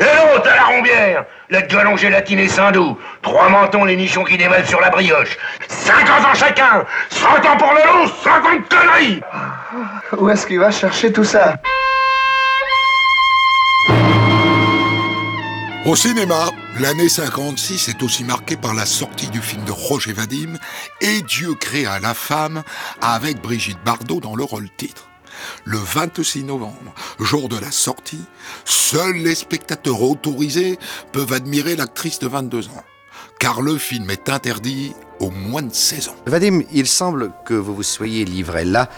Et 0.00 0.04
l'autre, 0.04 0.48
à 0.50 0.56
la 0.56 0.64
rombière. 0.64 1.24
La 1.50 1.62
gueule 1.62 1.86
en 1.86 1.96
gélatine 1.96 2.46
saint 2.48 2.70
doux. 2.70 2.98
Trois 3.22 3.48
mentons, 3.48 3.84
les 3.84 3.96
nichons 3.96 4.24
qui 4.24 4.36
dévalent 4.36 4.66
sur 4.66 4.80
la 4.80 4.90
brioche. 4.90 5.36
50 5.68 6.08
ans 6.26 6.34
chacun. 6.34 6.84
100 7.10 7.26
ans 7.26 7.56
pour 7.56 7.72
le 7.72 8.02
loup, 8.02 8.12
50 8.22 8.68
conneries. 8.68 9.20
Où 10.18 10.28
est-ce 10.28 10.46
qu'il 10.46 10.60
va 10.60 10.70
chercher 10.70 11.12
tout 11.12 11.24
ça? 11.24 11.54
Au 15.88 15.96
cinéma, 15.96 16.50
l'année 16.80 17.08
56 17.08 17.88
est 17.88 18.02
aussi 18.02 18.22
marquée 18.22 18.58
par 18.58 18.74
la 18.74 18.84
sortie 18.84 19.28
du 19.28 19.40
film 19.40 19.64
de 19.64 19.72
Roger 19.72 20.12
Vadim 20.12 20.58
et 21.00 21.22
Dieu 21.22 21.54
créa 21.54 21.98
la 21.98 22.12
femme 22.12 22.62
avec 23.00 23.40
Brigitte 23.40 23.82
Bardot 23.86 24.20
dans 24.20 24.36
le 24.36 24.44
rôle 24.44 24.68
titre. 24.76 25.08
Le 25.64 25.78
26 25.78 26.44
novembre, 26.44 26.92
jour 27.18 27.48
de 27.48 27.56
la 27.58 27.70
sortie, 27.70 28.20
seuls 28.66 29.16
les 29.16 29.34
spectateurs 29.34 30.02
autorisés 30.02 30.78
peuvent 31.12 31.32
admirer 31.32 31.74
l'actrice 31.74 32.18
de 32.18 32.28
22 32.28 32.66
ans, 32.66 32.84
car 33.40 33.62
le 33.62 33.78
film 33.78 34.10
est 34.10 34.28
interdit 34.28 34.92
aux 35.20 35.30
moins 35.30 35.62
de 35.62 35.72
16 35.72 36.08
ans. 36.08 36.16
Vadim, 36.26 36.64
il 36.70 36.86
semble 36.86 37.32
que 37.46 37.54
vous 37.54 37.74
vous 37.74 37.82
soyez 37.82 38.26
livré 38.26 38.66
là 38.66 38.90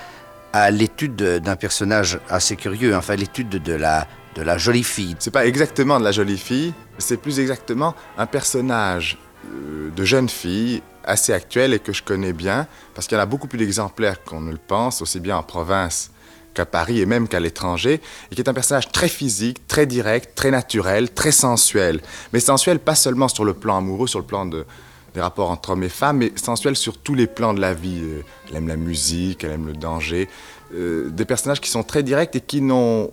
à 0.53 0.73
l'étude 0.73 1.15
d'un 1.15 1.55
personnage 1.55 2.19
assez 2.29 2.57
curieux, 2.57 2.97
enfin 2.97 3.15
l'étude 3.15 3.63
de 3.63 3.75
la 3.75 4.09
de 4.35 4.43
la 4.43 4.59
jolie 4.59 4.85
fille. 4.85 5.17
C'est 5.19 5.31
pas 5.31 5.47
exactement 5.47 5.99
de 5.99 6.05
la 6.05 6.13
jolie 6.13 6.39
fille, 6.39 6.73
c'est 6.99 7.17
plus 7.17 7.41
exactement 7.41 7.95
un 8.17 8.27
personnage 8.27 9.19
euh, 9.47 9.91
de 9.91 10.05
jeune 10.05 10.29
fille 10.29 10.83
assez 11.05 11.33
actuel 11.33 11.73
et 11.73 11.79
que 11.79 11.93
je 11.93 12.03
connais 12.03 12.33
bien, 12.33 12.67
parce 12.95 13.07
qu'il 13.07 13.17
y 13.17 13.21
en 13.21 13.23
a 13.23 13.27
beaucoup 13.27 13.49
plus 13.49 13.59
d'exemplaires 13.59 14.23
qu'on 14.23 14.41
ne 14.41 14.53
le 14.53 14.59
pense, 14.59 15.03
aussi 15.03 15.19
bien 15.21 15.37
en 15.37 15.43
province 15.43 16.11
qu'à 16.55 16.67
Paris 16.67 17.01
et 17.01 17.07
même 17.07 17.29
qu'à 17.29 17.41
l'étranger, 17.41 18.01
et 18.31 18.35
qui 18.35 18.41
est 18.41 18.49
un 18.49 18.55
personnage 18.55 18.91
très 18.91 19.09
physique, 19.09 19.67
très 19.67 19.87
direct, 19.87 20.35
très 20.35 20.51
naturel, 20.51 21.11
très 21.11 21.33
sensuel. 21.33 22.01
Mais 22.33 22.41
sensuel 22.41 22.79
pas 22.79 22.95
seulement 22.95 23.29
sur 23.29 23.45
le 23.45 23.55
plan 23.55 23.79
amoureux, 23.79 24.09
sur 24.09 24.19
le 24.19 24.27
plan 24.27 24.47
de, 24.47 24.67
des 25.15 25.21
rapports 25.21 25.51
entre 25.51 25.71
hommes 25.71 25.85
et 25.85 25.89
femmes, 25.89 26.19
mais 26.19 26.33
sensuel 26.37 26.77
sur 26.77 26.99
tous 26.99 27.15
les 27.15 27.27
plans 27.27 27.55
de 27.55 27.61
la 27.61 27.75
vie. 27.75 28.01
Euh, 28.03 28.23
Elle 28.49 28.57
aime 28.57 28.69
la 28.69 28.77
musique, 28.77 29.45
elle 29.45 29.53
aime 29.53 29.67
le 29.67 29.75
danger. 29.75 30.29
Euh, 30.75 31.09
des 31.09 31.25
personnages 31.25 31.61
qui 31.61 31.71
sont 31.71 31.83
très 31.83 32.03
directs 32.03 32.35
et 32.37 32.41
qui 32.41 32.61
n'ont 32.61 33.11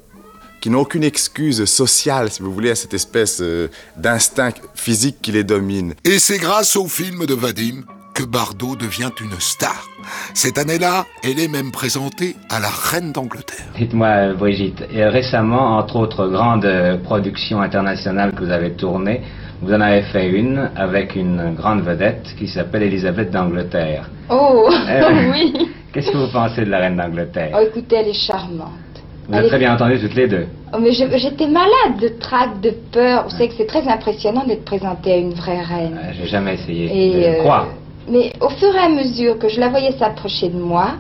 qui 0.68 0.72
n'ont 0.72 0.82
aucune 0.82 1.06
excuse 1.06 1.64
sociale, 1.64 2.30
si 2.30 2.42
vous 2.44 2.52
voulez, 2.52 2.72
à 2.72 2.76
cette 2.76 2.94
espèce 2.94 3.40
euh, 3.40 3.70
d'instinct 3.96 4.52
physique 4.76 5.16
qui 5.22 5.32
les 5.32 5.46
domine. 5.46 5.94
Et 6.04 6.20
c'est 6.20 6.40
grâce 6.40 6.76
au 6.76 6.88
film 6.88 7.26
de 7.26 7.34
Vadim 7.34 7.84
que 8.14 8.24
Bardot 8.24 8.76
devient 8.76 9.12
une 9.22 9.40
star. 9.40 9.88
Cette 10.34 10.58
année-là, 10.58 11.06
elle 11.24 11.40
est 11.40 11.48
même 11.48 11.72
présentée 11.72 12.36
à 12.50 12.60
la 12.60 12.68
Reine 12.68 13.14
d'Angleterre. 13.14 13.66
Dites-moi, 13.78 14.34
Brigitte, 14.34 14.84
et 14.92 15.06
récemment, 15.06 15.78
entre 15.78 15.96
autres 15.96 16.28
grandes 16.28 16.66
euh, 16.66 16.98
productions 16.98 17.62
internationales 17.62 18.34
que 18.36 18.44
vous 18.44 18.52
avez 18.52 18.74
tournées, 18.74 19.22
vous 19.62 19.72
en 19.72 19.80
avez 19.80 20.02
fait 20.12 20.28
une 20.28 20.70
avec 20.76 21.16
une 21.16 21.56
grande 21.56 21.80
vedette 21.82 22.26
qui 22.38 22.50
s'appelle 22.50 22.84
Elisabeth 22.84 23.32
d'Angleterre. 23.32 24.10
Oh, 24.30 24.70
Euh, 24.70 25.32
oui. 25.32 25.54
Qu'est-ce 25.94 26.12
que 26.12 26.18
vous 26.18 26.32
pensez 26.34 26.66
de 26.66 26.70
la 26.70 26.80
Reine 26.80 26.98
d'Angleterre? 26.98 27.58
Oh, 27.58 27.66
écoutez, 27.66 27.96
elle 27.96 28.10
est 28.10 28.14
charmante. 28.28 28.74
Vous 29.28 29.36
elle 29.38 29.48
très 29.48 29.58
bien 29.60 29.74
entendues 29.76 30.00
toutes 30.00 30.16
les 30.16 30.28
deux. 30.28 30.46
Oh, 30.74 30.78
mais 30.80 30.92
j'étais 30.94 31.48
malade 31.48 32.00
de 32.02 32.08
trac, 32.20 32.62
de 32.62 32.72
peur. 32.92 33.24
Vous 33.26 33.32
savez 33.32 33.50
que 33.50 33.56
c'est 33.58 33.68
très 33.68 33.88
impressionnant 33.88 34.46
d'être 34.46 34.64
présentée 34.66 35.14
à 35.14 35.18
une 35.18 35.34
vraie 35.34 35.62
reine. 35.62 36.00
Euh, 36.02 36.12
J'ai 36.18 36.28
jamais 36.28 36.54
essayé 36.54 36.86
Et, 36.86 37.14
de 37.14 37.26
euh, 37.38 37.40
croire. 37.42 37.68
Mais 38.10 38.32
au 38.40 38.50
fur 38.50 38.74
et 38.74 38.80
à 38.80 38.90
mesure 38.90 39.38
que 39.38 39.50
je 39.50 39.60
la 39.60 39.68
voyais 39.68 39.92
s'approcher 39.94 40.48
de 40.50 40.58
moi, 40.58 40.92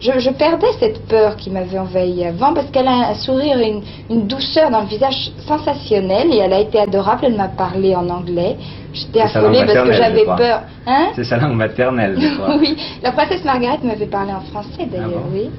je, 0.00 0.16
je 0.18 0.30
perdais 0.30 0.66
cette 0.80 1.06
peur 1.06 1.36
qui 1.36 1.50
m'avait 1.50 1.78
envahi 1.78 2.24
avant 2.24 2.54
parce 2.54 2.70
qu'elle 2.70 2.86
a 2.88 3.10
un 3.10 3.14
sourire 3.14 3.58
et 3.58 3.68
une, 3.68 3.82
une 4.10 4.26
douceur 4.28 4.70
dans 4.70 4.80
le 4.82 4.86
visage 4.88 5.30
sensationnelle 5.46 6.32
et 6.32 6.38
elle 6.38 6.52
a 6.52 6.60
été 6.60 6.78
adorable. 6.78 7.22
Elle 7.26 7.36
m'a 7.36 7.48
parlé 7.48 7.94
en 7.96 8.08
anglais. 8.08 8.56
J'étais 8.92 9.20
affolée 9.22 9.60
parce 9.66 9.88
que 9.88 9.92
j'avais 9.92 10.24
peur. 10.24 10.62
Hein? 10.86 11.08
C'est 11.16 11.24
sa 11.24 11.36
langue 11.38 11.56
maternelle, 11.56 12.16
je 12.20 12.28
crois. 12.36 12.56
Oui, 12.58 12.76
la 13.02 13.10
princesse 13.12 13.44
Margaret 13.44 13.78
m'avait 13.82 14.06
parlé 14.06 14.32
en 14.32 14.40
français 14.40 14.86
d'ailleurs, 14.90 15.10
Ah 15.16 15.28
bon? 15.28 15.32
oui. 15.36 15.50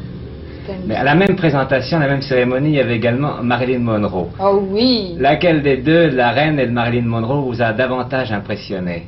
Mais 0.86 0.96
à 0.96 1.04
la 1.04 1.16
même 1.16 1.36
présentation, 1.36 1.98
à 1.98 2.02
la 2.02 2.08
même 2.08 2.22
cérémonie, 2.22 2.70
il 2.70 2.76
y 2.76 2.80
avait 2.80 2.96
également 2.96 3.42
Marilyn 3.42 3.80
Monroe. 3.80 4.30
Oh 4.40 4.64
oui. 4.70 5.16
Laquelle 5.20 5.62
des 5.62 5.78
deux, 5.78 6.10
la 6.10 6.32
reine 6.32 6.60
et 6.60 6.68
de 6.68 6.72
Marilyn 6.72 7.06
Monroe, 7.08 7.42
vous 7.42 7.62
a 7.62 7.74
davantage 7.74 8.32
impressionné? 8.32 9.08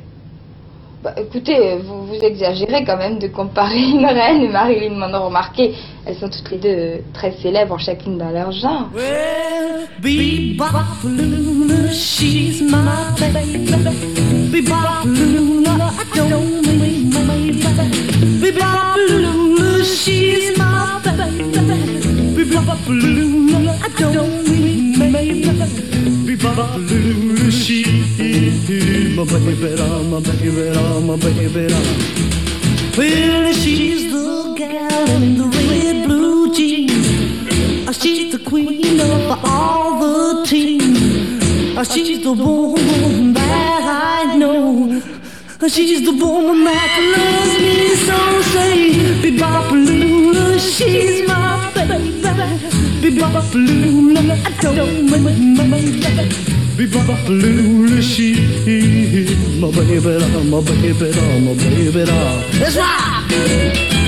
Bah, 1.02 1.12
écoutez, 1.16 1.76
vous, 1.84 2.06
vous 2.06 2.20
exagérez 2.20 2.84
quand 2.84 2.96
même 2.96 3.18
de 3.18 3.28
comparer 3.28 3.78
une 3.78 4.06
reine 4.06 4.42
et 4.42 4.48
Marilyn 4.48 4.96
Monroe. 4.96 5.26
Remarquez, 5.26 5.74
elles 6.04 6.16
sont 6.16 6.28
toutes 6.28 6.50
les 6.50 6.58
deux 6.58 7.02
très 7.12 7.32
célèbres, 7.32 7.78
chacune 7.78 8.18
dans 8.18 8.30
leur 8.30 8.50
genre. 8.50 8.88
Bebop 10.02 10.66
Lula, 11.04 11.92
she's 11.92 12.60
my 12.62 13.12
baby. 13.18 13.68
Bebop 14.50 15.04
Lula, 15.04 15.92
I 15.92 16.28
don't 16.28 16.66
mean 16.66 17.10
my 17.10 17.20
baby. 17.52 17.62
Bebop 18.40 18.96
Lula, 19.08 19.84
she's 19.84 20.55
baby. 22.84 23.54
I 23.82 23.88
don't 24.12 24.44
mean 24.48 24.98
my 24.98 25.10
baby. 25.12 25.42
Bebop 26.26 26.76
Lula, 26.88 27.50
she's 27.50 28.18
my 29.16 29.24
baby, 29.24 29.68
my 30.08 30.20
baby, 30.20 30.50
my 31.06 31.16
baby. 31.16 31.74
Well, 32.96 33.52
she's 33.52 34.10
the 34.12 34.54
gal 34.56 35.08
in 35.22 35.36
the 35.38 35.46
red 35.46 36.06
blue 36.08 36.54
jeans. 36.54 37.88
Uh, 37.88 37.92
She's 37.92 38.32
the 38.32 38.38
queen 38.38 39.00
of 39.00 39.44
all 39.44 40.00
the 40.00 40.46
teams. 40.46 41.76
Uh, 41.76 41.84
She's 41.84 42.22
the 42.24 42.32
woman 42.32 43.32
that 43.34 43.82
I 44.26 44.36
know. 44.36 45.00
Uh, 45.60 45.68
She's 45.68 46.02
the 46.04 46.12
woman 46.12 46.64
that 46.64 46.98
loves 47.14 47.58
me 47.60 47.94
so. 48.06 48.18
Say, 48.52 49.30
Lula, 49.72 50.58
she's 50.58 51.28
my 51.28 51.70
baby. 51.74 52.15
Bebop 53.00 53.54
Lula, 53.54 54.20
I 54.44 54.50
don't 54.60 55.10
mind 55.10 55.56
my 55.56 55.64
baby. 55.70 56.00
Bebop 56.76 57.28
Lula, 57.28 58.02
she's 58.02 58.38
my 59.60 59.70
baby, 59.70 60.18
my 60.50 60.60
baby, 60.60 61.10
my 61.40 61.54
baby. 61.54 62.04
Let's 62.58 62.76
rock! 62.76 64.05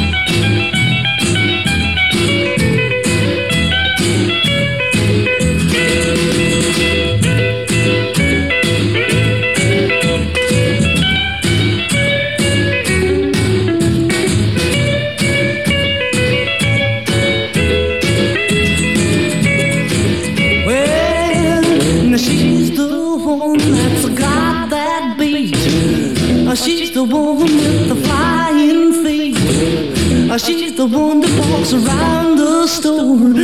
The 30.78 30.86
one 30.86 31.20
that 31.20 31.50
walks 31.50 31.72
around 31.72 32.36
the 32.38 32.66
store. 32.68 33.34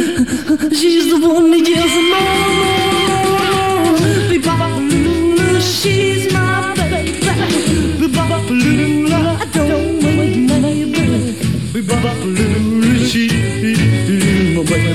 She's 0.70 1.10
the 1.10 1.18
one 1.18 1.50
that 1.50 1.68
yells 1.68 1.94
more, 2.12 2.36
more, 2.38 2.78
more. 3.50 3.98
Bebop-a-lula, 4.30 5.60
she's 5.60 6.32
my 6.32 6.74
baby. 6.76 7.26
I 7.26 7.34
don't 9.52 9.98
she's 13.10 13.40
my 14.54 14.62
baby, 14.62 14.94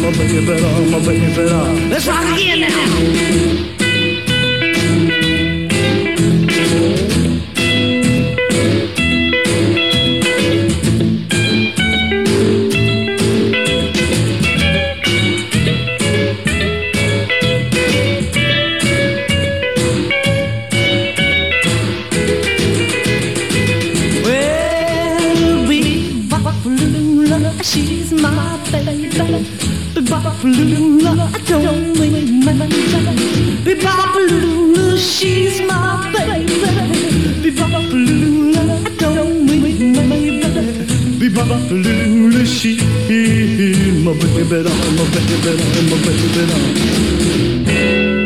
my 0.00 0.10
baby, 0.14 0.52
my 0.92 0.98
baby. 1.04 1.42
Let's 1.90 2.06
rock 2.06 2.38
again 2.38 2.60
now. 2.60 3.79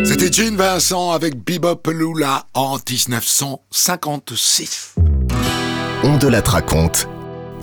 C'était 0.05 0.33
Gene 0.33 0.57
Vincent 0.57 1.11
avec 1.11 1.45
Bebop 1.45 1.91
Lula 1.91 2.47
en 2.55 2.77
1956. 2.77 4.95
On 6.05 6.17
de 6.17 6.29
la 6.29 6.43
raconte. 6.43 7.09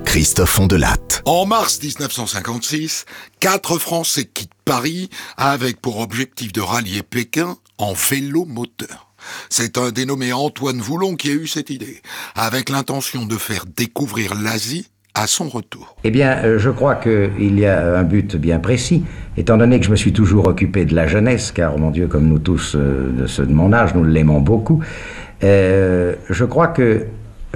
Christophe 0.04 0.60
Ondelatte. 0.60 1.22
En 1.24 1.46
mars 1.46 1.82
1956, 1.82 3.06
quatre 3.40 3.78
Français 3.78 4.26
quittent 4.26 4.52
Paris 4.66 5.10
avec 5.38 5.80
pour 5.80 6.02
objectif 6.02 6.52
de 6.52 6.60
rallier 6.60 7.04
Pékin 7.04 7.56
en 7.78 7.94
vélo 7.94 8.44
moteur. 8.44 9.14
C'est 9.50 9.78
un 9.78 9.92
dénommé 9.92 10.34
Antoine 10.34 10.82
Voulon 10.82 11.16
qui 11.16 11.30
a 11.30 11.34
eu 11.34 11.48
cette 11.48 11.70
idée, 11.70 12.02
avec 12.36 12.68
l'intention 12.68 13.26
de 13.26 13.38
faire 13.38 13.66
découvrir 13.66 14.36
l'Asie 14.36 14.88
à 15.16 15.28
son 15.28 15.50
retour. 15.50 15.96
Eh 16.04 16.12
bien, 16.12 16.38
euh, 16.44 16.58
je 16.58 16.70
crois 16.70 16.96
qu'il 16.96 17.60
y 17.60 17.66
a 17.66 17.98
un 17.98 18.04
but 18.04 18.36
bien 18.36 18.60
précis, 18.60 19.04
étant 19.38 19.58
donné 19.58 19.80
que 19.80 19.86
je 19.86 19.92
me 19.92 19.96
suis 19.96 20.14
toujours 20.14 20.48
occupé 20.48 20.86
de 20.86 20.96
la 20.96 21.08
jeunesse, 21.08 21.52
car, 21.52 21.78
mon 21.78 21.92
Dieu, 21.92 22.08
comme 22.08 22.28
nous 22.28 22.40
tous, 22.40 22.76
euh, 22.76 23.12
de 23.12 23.28
ceux 23.28 23.46
de 23.46 23.54
mon 23.54 23.74
âge, 23.74 23.94
nous 23.96 24.04
l'aimons 24.04 24.40
beaucoup. 24.40 24.82
Euh, 25.44 26.14
je 26.30 26.46
crois 26.46 26.68
que 26.68 27.06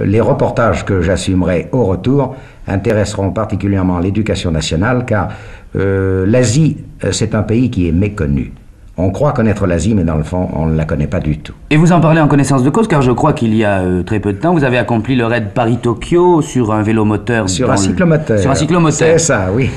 Les 0.04 0.20
reportages 0.20 0.84
que 0.84 1.00
j'assumerai 1.00 1.70
au 1.72 1.84
retour 1.86 2.36
intéresseront 2.66 3.30
particulièrement 3.30 3.98
l'éducation 3.98 4.50
nationale 4.50 5.06
car 5.06 5.30
l'Asie, 5.74 6.76
c'est 7.12 7.34
un 7.34 7.42
pays 7.42 7.70
qui 7.70 7.88
est 7.88 7.92
méconnu. 7.92 8.52
On 8.98 9.10
croit 9.10 9.32
connaître 9.32 9.66
l'Asie, 9.66 9.94
mais 9.94 10.04
dans 10.04 10.16
le 10.16 10.24
fond, 10.24 10.48
on 10.54 10.66
ne 10.66 10.74
la 10.76 10.84
connaît 10.86 11.06
pas 11.06 11.20
du 11.20 11.38
tout. 11.38 11.52
Et 11.70 11.76
vous 11.76 11.92
en 11.92 12.00
parlez 12.00 12.20
en 12.20 12.28
connaissance 12.28 12.62
de 12.62 12.70
cause, 12.70 12.88
car 12.88 13.02
je 13.02 13.12
crois 13.12 13.34
qu'il 13.34 13.54
y 13.54 13.62
a 13.62 13.80
euh, 13.80 14.02
très 14.02 14.20
peu 14.20 14.32
de 14.32 14.38
temps, 14.38 14.54
vous 14.54 14.64
avez 14.64 14.78
accompli 14.78 15.16
le 15.16 15.26
raid 15.26 15.50
Paris-Tokyo 15.52 16.40
sur 16.40 16.72
un 16.72 16.82
vélomoteur. 16.82 17.48
Sur 17.50 17.66
dans 17.68 17.74
un 17.74 17.76
le- 17.76 17.82
cyclomoteur. 17.82 18.38
Sur 18.38 18.50
un 18.50 18.54
cyclomoteur. 18.54 18.94
C'est 18.98 19.18
ça, 19.18 19.48
oui. 19.52 19.68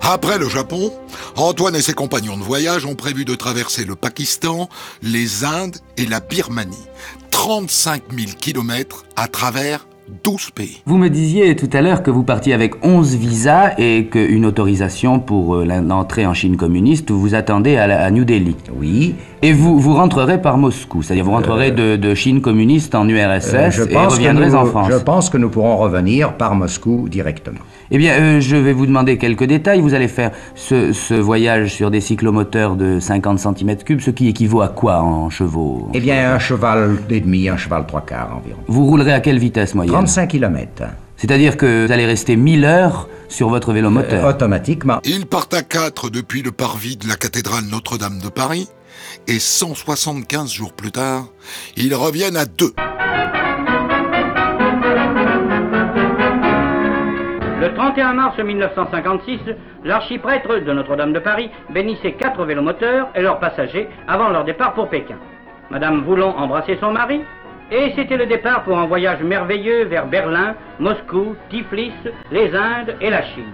Après 0.00 0.38
le 0.38 0.48
Japon, 0.48 0.90
Antoine 1.36 1.76
et 1.76 1.80
ses 1.82 1.92
compagnons 1.92 2.36
de 2.36 2.42
voyage 2.42 2.86
ont 2.86 2.94
prévu 2.96 3.24
de 3.24 3.34
traverser 3.34 3.84
le 3.84 3.94
Pakistan, 3.94 4.68
les 5.02 5.44
Indes 5.44 5.76
et 5.96 6.06
la 6.06 6.20
Birmanie. 6.20 6.88
35 7.30 8.02
000 8.16 8.32
kilomètres 8.38 9.04
à 9.16 9.28
travers 9.28 9.86
12 10.24 10.50
pays. 10.50 10.82
Vous 10.84 10.98
me 10.98 11.08
disiez 11.08 11.56
tout 11.56 11.70
à 11.72 11.80
l'heure 11.80 12.02
que 12.02 12.10
vous 12.10 12.22
partiez 12.22 12.52
avec 12.52 12.84
11 12.84 13.14
visas 13.16 13.70
et 13.78 14.06
qu'une 14.10 14.44
autorisation 14.44 15.18
pour 15.20 15.56
euh, 15.56 15.64
l'entrée 15.64 16.26
en 16.26 16.34
Chine 16.34 16.56
communiste 16.56 17.10
vous 17.10 17.34
attendait 17.34 17.76
à, 17.76 17.86
la- 17.86 18.04
à 18.04 18.10
New 18.10 18.24
Delhi. 18.24 18.56
Oui. 18.78 19.14
Et 19.42 19.52
vous, 19.52 19.78
vous 19.78 19.94
rentrerez 19.94 20.40
par 20.40 20.58
Moscou, 20.58 21.02
c'est-à-dire 21.02 21.24
vous 21.24 21.30
rentrerez 21.30 21.70
de, 21.70 21.96
de 21.96 22.14
Chine 22.14 22.40
communiste 22.40 22.94
en 22.94 23.08
URSS 23.08 23.54
Euh, 23.54 23.70
je 23.70 23.82
et 23.82 23.88
pense 23.88 24.14
reviendrez 24.14 24.48
nous- 24.48 24.54
en 24.54 24.66
France. 24.66 24.88
Je 24.90 24.98
pense 24.98 25.30
que 25.30 25.38
nous 25.38 25.48
pourrons 25.48 25.76
revenir 25.76 26.34
par 26.34 26.54
Moscou 26.54 27.08
directement. 27.08 27.58
Eh 27.94 27.98
bien, 27.98 28.14
euh, 28.14 28.40
je 28.40 28.56
vais 28.56 28.72
vous 28.72 28.86
demander 28.86 29.18
quelques 29.18 29.44
détails. 29.44 29.82
Vous 29.82 29.92
allez 29.92 30.08
faire 30.08 30.30
ce, 30.54 30.94
ce 30.94 31.12
voyage 31.12 31.74
sur 31.74 31.90
des 31.90 32.00
cyclomoteurs 32.00 32.74
de 32.74 32.98
50 32.98 33.38
cm3, 33.38 34.00
ce 34.00 34.10
qui 34.10 34.28
équivaut 34.28 34.62
à 34.62 34.68
quoi 34.68 35.02
en 35.02 35.28
chevaux? 35.28 35.90
Eh 35.92 36.00
bien, 36.00 36.32
un 36.34 36.38
cheval 36.38 36.96
et 37.10 37.20
demi, 37.20 37.50
un 37.50 37.58
cheval 37.58 37.84
trois 37.86 38.00
quarts 38.00 38.34
environ. 38.34 38.60
Vous 38.66 38.86
roulerez 38.86 39.12
à 39.12 39.20
quelle 39.20 39.38
vitesse 39.38 39.74
moyenne? 39.74 39.92
35 39.92 40.26
km. 40.26 40.84
C'est-à-dire 41.18 41.58
que 41.58 41.84
vous 41.84 41.92
allez 41.92 42.06
rester 42.06 42.34
1000 42.34 42.64
heures 42.64 43.10
sur 43.28 43.50
votre 43.50 43.74
vélomoteur. 43.74 44.24
Euh, 44.24 44.30
automatiquement. 44.30 44.98
Ils 45.04 45.26
partent 45.26 45.52
à 45.52 45.60
4 45.62 46.08
depuis 46.08 46.40
le 46.40 46.50
parvis 46.50 46.96
de 46.96 47.06
la 47.06 47.16
cathédrale 47.16 47.64
Notre-Dame 47.70 48.20
de 48.24 48.30
Paris 48.30 48.70
et 49.28 49.38
175 49.38 50.50
jours 50.50 50.72
plus 50.72 50.92
tard, 50.92 51.26
ils 51.76 51.94
reviennent 51.94 52.36
à 52.36 52.46
2. 52.46 52.72
31 57.94 58.14
mars 58.14 58.38
1956, 58.38 59.40
l'archiprêtre 59.84 60.56
de 60.60 60.72
Notre-Dame 60.72 61.12
de 61.12 61.18
Paris 61.18 61.50
bénissait 61.68 62.12
quatre 62.12 62.42
vélomoteurs 62.46 63.08
et 63.14 63.20
leurs 63.20 63.38
passagers 63.38 63.86
avant 64.08 64.30
leur 64.30 64.44
départ 64.44 64.72
pour 64.72 64.88
Pékin. 64.88 65.16
Madame 65.68 66.00
Voulon 66.00 66.34
embrassait 66.38 66.78
son 66.80 66.92
mari 66.92 67.22
et 67.70 67.92
c'était 67.94 68.16
le 68.16 68.24
départ 68.24 68.62
pour 68.62 68.78
un 68.78 68.86
voyage 68.86 69.22
merveilleux 69.22 69.84
vers 69.84 70.06
Berlin, 70.06 70.54
Moscou, 70.78 71.36
Tiflis, 71.50 71.92
les 72.30 72.56
Indes 72.56 72.96
et 73.02 73.10
la 73.10 73.22
Chine. 73.24 73.52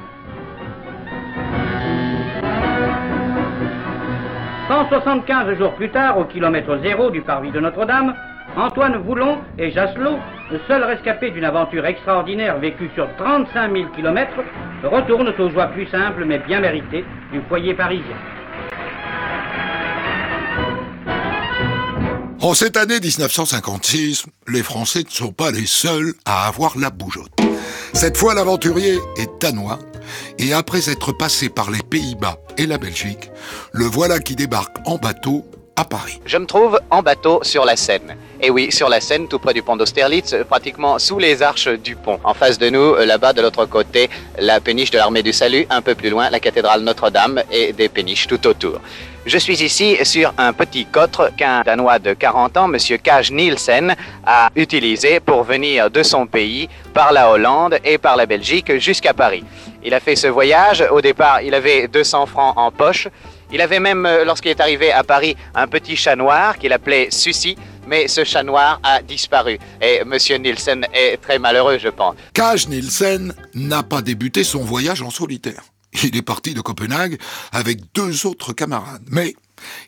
175 4.68 5.58
jours 5.58 5.72
plus 5.72 5.90
tard, 5.90 6.16
au 6.16 6.26
kilomètre 6.26 6.78
zéro 6.84 7.10
du 7.10 7.22
parvis 7.22 7.50
de 7.50 7.58
Notre-Dame, 7.58 8.14
Antoine 8.56 8.96
Voulon 9.04 9.38
et 9.58 9.70
Jasselot, 9.70 10.18
le 10.50 10.60
seul 10.66 10.82
rescapé 10.82 11.30
d'une 11.30 11.44
aventure 11.44 11.84
extraordinaire 11.86 12.58
vécue 12.58 12.90
sur 12.94 13.08
35 13.16 13.72
000 13.72 13.90
kilomètres, 13.94 14.42
retournent 14.82 15.32
aux 15.38 15.50
joies 15.50 15.68
plus 15.68 15.86
simples 15.88 16.24
mais 16.24 16.38
bien 16.38 16.60
méritées 16.60 17.04
du 17.32 17.40
foyer 17.48 17.74
parisien. 17.74 18.16
En 22.40 22.54
cette 22.54 22.76
année 22.76 23.00
1956, 23.00 24.26
les 24.46 24.62
Français 24.62 25.02
ne 25.04 25.10
sont 25.10 25.32
pas 25.32 25.50
les 25.50 25.66
seuls 25.66 26.14
à 26.24 26.46
avoir 26.46 26.78
la 26.78 26.90
bougeotte. 26.90 27.40
Cette 27.92 28.16
fois, 28.16 28.34
l'aventurier 28.34 28.96
est 29.16 29.30
danois, 29.40 29.78
et 30.38 30.52
après 30.52 30.88
être 30.88 31.12
passé 31.12 31.48
par 31.48 31.70
les 31.70 31.82
Pays-Bas 31.90 32.38
et 32.56 32.66
la 32.66 32.78
Belgique, 32.78 33.30
le 33.72 33.84
voilà 33.84 34.18
qui 34.20 34.36
débarque 34.36 34.76
en 34.86 34.96
bateau 34.96 35.44
Je 36.24 36.38
me 36.38 36.46
trouve 36.46 36.80
en 36.90 37.02
bateau 37.02 37.40
sur 37.42 37.64
la 37.64 37.76
Seine. 37.76 38.16
Et 38.40 38.50
oui, 38.50 38.72
sur 38.72 38.88
la 38.88 39.00
Seine, 39.00 39.28
tout 39.28 39.38
près 39.38 39.54
du 39.54 39.62
pont 39.62 39.76
d'Austerlitz, 39.76 40.34
pratiquement 40.48 40.98
sous 40.98 41.18
les 41.18 41.40
arches 41.42 41.68
du 41.68 41.94
pont. 41.94 42.18
En 42.24 42.34
face 42.34 42.58
de 42.58 42.68
nous, 42.68 42.94
euh, 42.94 43.06
là-bas, 43.06 43.32
de 43.32 43.42
l'autre 43.42 43.64
côté, 43.66 44.10
la 44.38 44.60
péniche 44.60 44.90
de 44.90 44.98
l'armée 44.98 45.22
du 45.22 45.32
salut, 45.32 45.66
un 45.70 45.80
peu 45.80 45.94
plus 45.94 46.10
loin, 46.10 46.30
la 46.30 46.40
cathédrale 46.40 46.80
Notre-Dame 46.80 47.42
et 47.52 47.72
des 47.72 47.88
péniches 47.88 48.26
tout 48.26 48.44
autour. 48.46 48.80
Je 49.24 49.38
suis 49.38 49.62
ici 49.62 49.96
sur 50.04 50.32
un 50.38 50.52
petit 50.52 50.86
cotre 50.86 51.30
qu'un 51.36 51.62
Danois 51.62 51.98
de 51.98 52.14
40 52.14 52.56
ans, 52.56 52.72
M. 52.72 52.78
Kaj 52.98 53.30
Nielsen, 53.30 53.94
a 54.26 54.50
utilisé 54.56 55.20
pour 55.20 55.44
venir 55.44 55.90
de 55.90 56.02
son 56.02 56.26
pays 56.26 56.68
par 56.94 57.12
la 57.12 57.30
Hollande 57.30 57.78
et 57.84 57.98
par 57.98 58.16
la 58.16 58.26
Belgique 58.26 58.78
jusqu'à 58.78 59.14
Paris. 59.14 59.44
Il 59.84 59.94
a 59.94 60.00
fait 60.00 60.16
ce 60.16 60.26
voyage. 60.26 60.84
Au 60.90 61.00
départ, 61.00 61.42
il 61.42 61.54
avait 61.54 61.88
200 61.88 62.26
francs 62.26 62.54
en 62.56 62.72
poche. 62.72 63.08
Il 63.50 63.60
avait 63.60 63.80
même, 63.80 64.04
euh, 64.04 64.24
lorsqu'il 64.24 64.50
est 64.50 64.60
arrivé 64.60 64.92
à 64.92 65.04
Paris, 65.04 65.36
un 65.54 65.66
petit 65.66 65.96
chat 65.96 66.16
noir 66.16 66.58
qu'il 66.58 66.72
appelait 66.72 67.08
Sucy, 67.10 67.56
mais 67.86 68.06
ce 68.06 68.24
chat 68.24 68.42
noir 68.42 68.78
a 68.82 69.00
disparu. 69.00 69.58
Et 69.80 70.02
M. 70.02 70.42
Nielsen 70.42 70.86
est 70.92 71.16
très 71.16 71.38
malheureux, 71.38 71.78
je 71.78 71.88
pense. 71.88 72.14
Kaj 72.34 72.68
Nielsen 72.68 73.34
n'a 73.54 73.82
pas 73.82 74.02
débuté 74.02 74.44
son 74.44 74.60
voyage 74.60 75.02
en 75.02 75.10
solitaire. 75.10 75.62
Il 76.04 76.14
est 76.16 76.22
parti 76.22 76.52
de 76.52 76.60
Copenhague 76.60 77.18
avec 77.50 77.78
deux 77.94 78.26
autres 78.26 78.52
camarades, 78.52 79.06
mais 79.10 79.34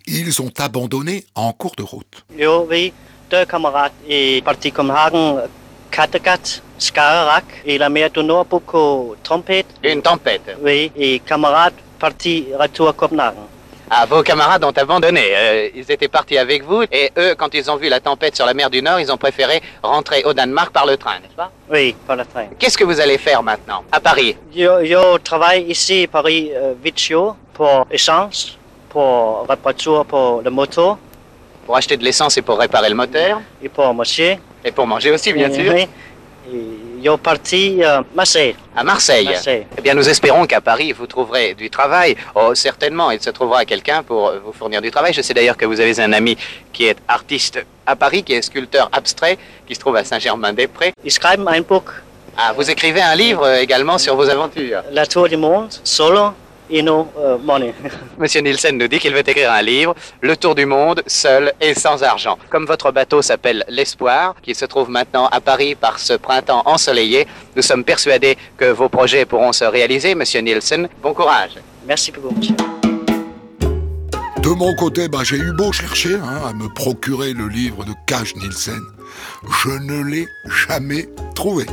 ils 0.06 0.40
ont 0.40 0.52
abandonné 0.58 1.26
en 1.34 1.52
cours 1.52 1.76
de 1.76 1.82
route. 1.82 2.24
Jo, 2.38 2.66
vi, 2.66 2.92
deux 3.30 3.44
camarades 3.44 3.92
est 4.08 4.42
parti 4.42 4.72
Copenhagen, 4.72 5.42
Kattegat, 5.90 6.62
Skagerrak, 6.78 7.44
et 7.66 7.76
la 7.76 7.90
mer 7.90 8.10
du 8.10 8.24
Nord 8.24 8.46
beaucoup 8.46 9.14
tempête. 9.22 9.66
Une 9.84 10.00
tempête. 10.00 10.56
Oui, 10.62 10.90
et 10.96 11.18
camarades 11.18 11.74
parti 12.00 12.46
retour 12.58 12.88
à 12.88 12.92
Copenhagen. 12.94 13.46
Ah, 13.92 14.06
vos 14.06 14.22
camarades 14.22 14.64
ont 14.64 14.76
abandonné. 14.84 15.24
Euh, 15.34 15.68
ils 15.74 15.88
étaient 15.90 16.12
partis 16.18 16.38
avec 16.38 16.62
vous 16.62 16.82
et 17.00 17.10
eux, 17.18 17.34
quand 17.36 17.52
ils 17.54 17.68
ont 17.70 17.76
vu 17.76 17.88
la 17.88 18.00
tempête 18.00 18.34
sur 18.36 18.46
la 18.46 18.54
mer 18.54 18.70
du 18.70 18.80
Nord, 18.82 19.00
ils 19.00 19.10
ont 19.10 19.16
préféré 19.16 19.60
rentrer 19.82 20.22
au 20.24 20.32
Danemark 20.32 20.70
par 20.72 20.86
le 20.86 20.96
train, 20.96 21.18
n'est-ce 21.20 21.34
pas? 21.34 21.50
Oui, 21.68 21.96
par 22.06 22.16
le 22.16 22.24
train. 22.24 22.46
Qu'est-ce 22.58 22.78
que 22.78 22.84
vous 22.84 23.00
allez 23.00 23.18
faire 23.18 23.42
maintenant? 23.42 23.82
À 23.90 24.00
Paris? 24.00 24.36
Je, 24.54 24.62
je 24.90 25.18
travaille 25.18 25.64
ici, 25.64 26.06
Paris, 26.06 26.52
euh, 26.54 26.74
Vitio, 26.82 27.34
pour 27.52 27.86
essence, 27.90 28.56
pour 28.88 29.46
réparation 29.48 30.04
pour 30.04 30.42
le 30.46 30.50
moto. 30.50 30.96
Pour 31.66 31.76
acheter 31.76 31.96
de 31.96 32.04
l'essence 32.04 32.36
et 32.38 32.42
pour 32.42 32.58
réparer 32.58 32.88
le 32.88 32.94
moteur? 32.94 33.40
Et 33.62 33.68
pour 33.68 33.92
manger. 33.92 34.38
Et 34.64 34.70
pour 34.70 34.86
manger 34.86 35.10
aussi, 35.10 35.32
bien 35.32 35.52
sûr. 35.52 35.72
Oui. 35.74 35.88
Et 36.52 36.64
je 37.02 37.16
parti 37.16 37.82
à 37.82 38.02
Marseille. 38.14 38.54
À 38.76 38.84
Marseille. 38.84 39.24
Marseille. 39.26 39.66
Eh 39.76 39.80
bien, 39.80 39.94
nous 39.94 40.08
espérons 40.08 40.46
qu'à 40.46 40.60
Paris, 40.60 40.92
vous 40.92 41.06
trouverez 41.06 41.54
du 41.54 41.70
travail. 41.70 42.16
Oh, 42.34 42.54
certainement, 42.54 43.10
il 43.10 43.20
se 43.20 43.30
trouvera 43.30 43.64
quelqu'un 43.64 44.02
pour 44.02 44.28
euh, 44.28 44.40
vous 44.44 44.52
fournir 44.52 44.80
du 44.80 44.90
travail. 44.90 45.12
Je 45.12 45.22
sais 45.22 45.34
d'ailleurs 45.34 45.56
que 45.56 45.66
vous 45.66 45.80
avez 45.80 45.98
un 46.00 46.12
ami 46.12 46.36
qui 46.72 46.86
est 46.86 46.98
artiste 47.08 47.64
à 47.86 47.96
Paris, 47.96 48.22
qui 48.22 48.34
est 48.34 48.42
sculpteur 48.42 48.88
abstrait, 48.92 49.38
qui 49.66 49.74
se 49.74 49.80
trouve 49.80 49.96
à 49.96 50.04
Saint-Germain-des-Prés. 50.04 50.92
Ich 51.04 51.14
schreibe 51.14 51.40
Buch, 51.68 51.84
Ah, 52.36 52.52
vous 52.56 52.70
écrivez 52.70 53.02
un 53.02 53.14
livre 53.14 53.44
euh, 53.44 53.60
également 53.60 53.98
sur 53.98 54.16
vos 54.16 54.28
aventures. 54.28 54.82
La 54.92 55.06
Tour 55.06 55.28
du 55.28 55.36
Monde, 55.36 55.68
solo, 55.84 56.32
euh, 56.72 57.38
money. 57.38 57.74
Monsieur 58.18 58.40
Nielsen 58.40 58.78
nous 58.78 58.88
dit 58.88 58.98
qu'il 58.98 59.12
veut 59.12 59.28
écrire 59.28 59.52
un 59.52 59.62
livre, 59.62 59.94
Le 60.20 60.36
Tour 60.36 60.54
du 60.54 60.66
Monde, 60.66 61.02
seul 61.06 61.52
et 61.60 61.74
sans 61.74 62.02
argent. 62.02 62.38
Comme 62.48 62.66
votre 62.66 62.92
bateau 62.92 63.22
s'appelle 63.22 63.64
L'Espoir, 63.68 64.34
qui 64.42 64.54
se 64.54 64.64
trouve 64.64 64.90
maintenant 64.90 65.26
à 65.28 65.40
Paris 65.40 65.74
par 65.74 65.98
ce 65.98 66.14
printemps 66.14 66.62
ensoleillé, 66.66 67.26
nous 67.56 67.62
sommes 67.62 67.84
persuadés 67.84 68.36
que 68.56 68.66
vos 68.66 68.88
projets 68.88 69.24
pourront 69.24 69.52
se 69.52 69.64
réaliser, 69.64 70.14
Monsieur 70.14 70.40
Nielsen. 70.40 70.88
Bon 71.02 71.14
courage. 71.14 71.52
Merci 71.86 72.12
beaucoup, 72.12 72.34
monsieur. 72.34 72.54
De 74.42 74.48
mon 74.48 74.74
côté, 74.74 75.08
bah, 75.08 75.20
j'ai 75.22 75.36
eu 75.36 75.52
beau 75.52 75.70
chercher 75.70 76.14
hein, 76.14 76.48
à 76.48 76.52
me 76.54 76.68
procurer 76.68 77.34
le 77.34 77.48
livre 77.48 77.84
de 77.84 77.92
Kaj 78.06 78.34
Nielsen. 78.36 78.80
Je 79.64 79.70
ne 79.70 80.02
l'ai 80.02 80.28
jamais 80.66 81.08
trouvé. 81.34 81.66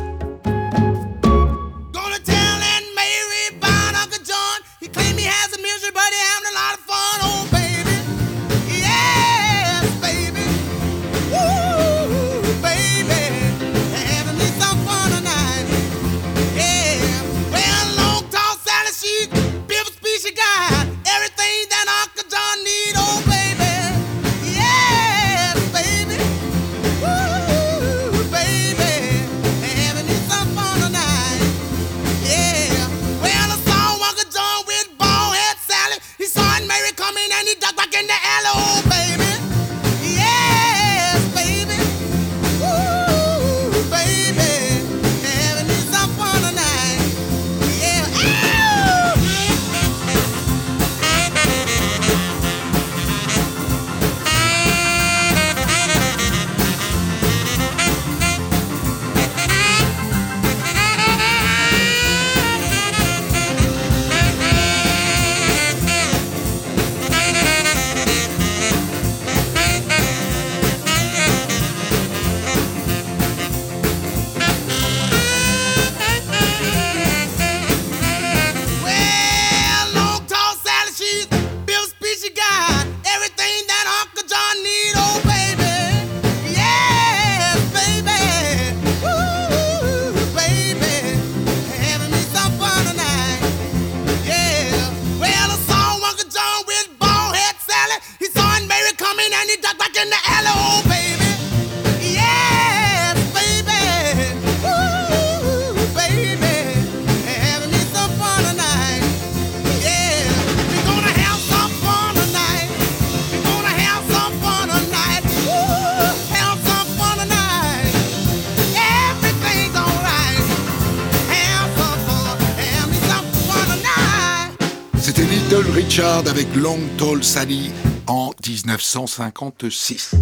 Sally 127.27 127.71
en 128.07 128.31
1956. 128.47 130.15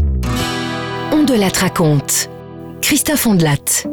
On 1.11 1.23
de 1.23 1.35
la 1.35 1.49
raconte. 1.49 2.31
Christophe 2.81 3.27
Ondelat. 3.27 3.83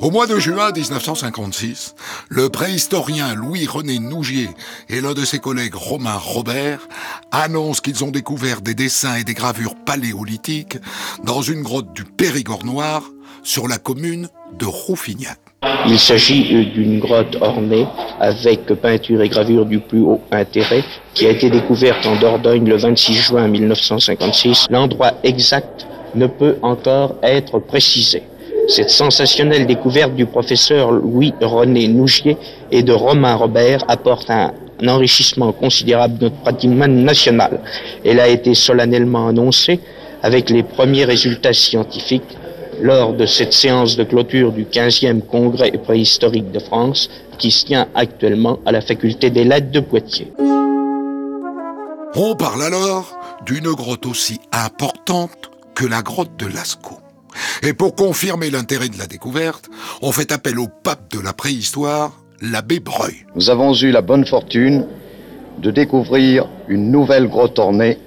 Au 0.00 0.10
mois 0.10 0.26
de 0.26 0.36
juin 0.40 0.72
1956, 0.72 1.94
le 2.28 2.48
préhistorien 2.48 3.36
Louis-René 3.36 4.00
Nougier 4.00 4.50
et 4.88 5.00
l'un 5.00 5.14
de 5.14 5.24
ses 5.24 5.38
collègues 5.38 5.76
Romain 5.76 6.16
Robert 6.16 6.88
annoncent 7.30 7.80
qu'ils 7.80 8.02
ont 8.02 8.10
découvert 8.10 8.60
des 8.60 8.74
dessins 8.74 9.14
et 9.14 9.24
des 9.24 9.34
gravures 9.34 9.76
paléolithiques 9.76 10.78
dans 11.22 11.42
une 11.42 11.62
grotte 11.62 11.92
du 11.92 12.04
Périgord 12.04 12.64
noir 12.64 13.04
sur 13.44 13.68
la 13.68 13.78
commune 13.78 14.28
de 14.58 14.66
Rouffignac. 14.66 15.49
Il 15.86 15.98
s'agit 15.98 16.54
euh, 16.54 16.64
d'une 16.64 17.00
grotte 17.00 17.36
ornée 17.42 17.86
avec 18.18 18.64
peinture 18.80 19.20
et 19.20 19.28
gravure 19.28 19.66
du 19.66 19.78
plus 19.78 20.00
haut 20.00 20.22
intérêt 20.30 20.82
qui 21.12 21.26
a 21.26 21.30
été 21.30 21.50
découverte 21.50 22.06
en 22.06 22.16
Dordogne 22.16 22.66
le 22.66 22.76
26 22.76 23.12
juin 23.12 23.46
1956. 23.46 24.68
L'endroit 24.70 25.12
exact 25.22 25.86
ne 26.14 26.26
peut 26.26 26.56
encore 26.62 27.16
être 27.22 27.58
précisé. 27.58 28.22
Cette 28.68 28.88
sensationnelle 28.88 29.66
découverte 29.66 30.14
du 30.14 30.24
professeur 30.24 30.92
Louis-René 30.92 31.88
Nougier 31.88 32.38
et 32.70 32.82
de 32.82 32.92
Romain 32.92 33.34
Robert 33.34 33.84
apporte 33.88 34.30
un, 34.30 34.52
un 34.82 34.88
enrichissement 34.88 35.52
considérable 35.52 36.16
de 36.16 36.24
notre 36.24 36.36
patrimoine 36.36 37.04
national. 37.04 37.60
Elle 38.02 38.20
a 38.20 38.28
été 38.28 38.54
solennellement 38.54 39.28
annoncée 39.28 39.80
avec 40.22 40.48
les 40.48 40.62
premiers 40.62 41.04
résultats 41.04 41.52
scientifiques 41.52 42.36
lors 42.82 43.12
de 43.12 43.26
cette 43.26 43.52
séance 43.52 43.96
de 43.96 44.04
clôture 44.04 44.52
du 44.52 44.64
15e 44.64 45.22
congrès 45.22 45.72
préhistorique 45.72 46.50
de 46.50 46.58
France 46.58 47.10
qui 47.38 47.50
se 47.50 47.64
tient 47.66 47.88
actuellement 47.94 48.58
à 48.66 48.72
la 48.72 48.80
faculté 48.80 49.30
des 49.30 49.44
lettres 49.44 49.70
de 49.70 49.80
Poitiers. 49.80 50.32
On 52.14 52.34
parle 52.34 52.62
alors 52.62 53.16
d'une 53.46 53.72
grotte 53.72 54.06
aussi 54.06 54.40
importante 54.52 55.50
que 55.74 55.86
la 55.86 56.02
grotte 56.02 56.36
de 56.38 56.46
Lascaux. 56.46 57.00
Et 57.62 57.72
pour 57.72 57.94
confirmer 57.94 58.50
l'intérêt 58.50 58.88
de 58.88 58.98
la 58.98 59.06
découverte, 59.06 59.70
on 60.02 60.12
fait 60.12 60.32
appel 60.32 60.58
au 60.58 60.66
pape 60.66 61.12
de 61.12 61.20
la 61.20 61.32
préhistoire, 61.32 62.12
l'abbé 62.42 62.80
Breuil. 62.80 63.24
Nous 63.36 63.50
avons 63.50 63.74
eu 63.74 63.90
la 63.90 64.02
bonne 64.02 64.26
fortune 64.26 64.86
de 65.58 65.70
découvrir 65.70 66.48
une 66.68 66.90
nouvelle 66.90 67.28
grotte 67.28 67.58
ornée 67.58 67.98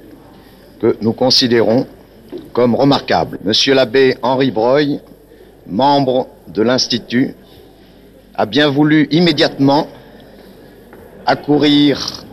que 0.81 0.97
nous 1.01 1.13
considérons 1.13 1.87
comme 2.53 2.75
remarquable. 2.75 3.39
Monsieur 3.43 3.73
l'abbé 3.73 4.15
Henri 4.21 4.51
Breuil, 4.51 5.01
membre 5.65 6.27
de 6.47 6.61
l'Institut, 6.61 7.35
a 8.35 8.45
bien 8.45 8.69
voulu 8.69 9.07
immédiatement 9.11 9.87
accourir 11.25 12.23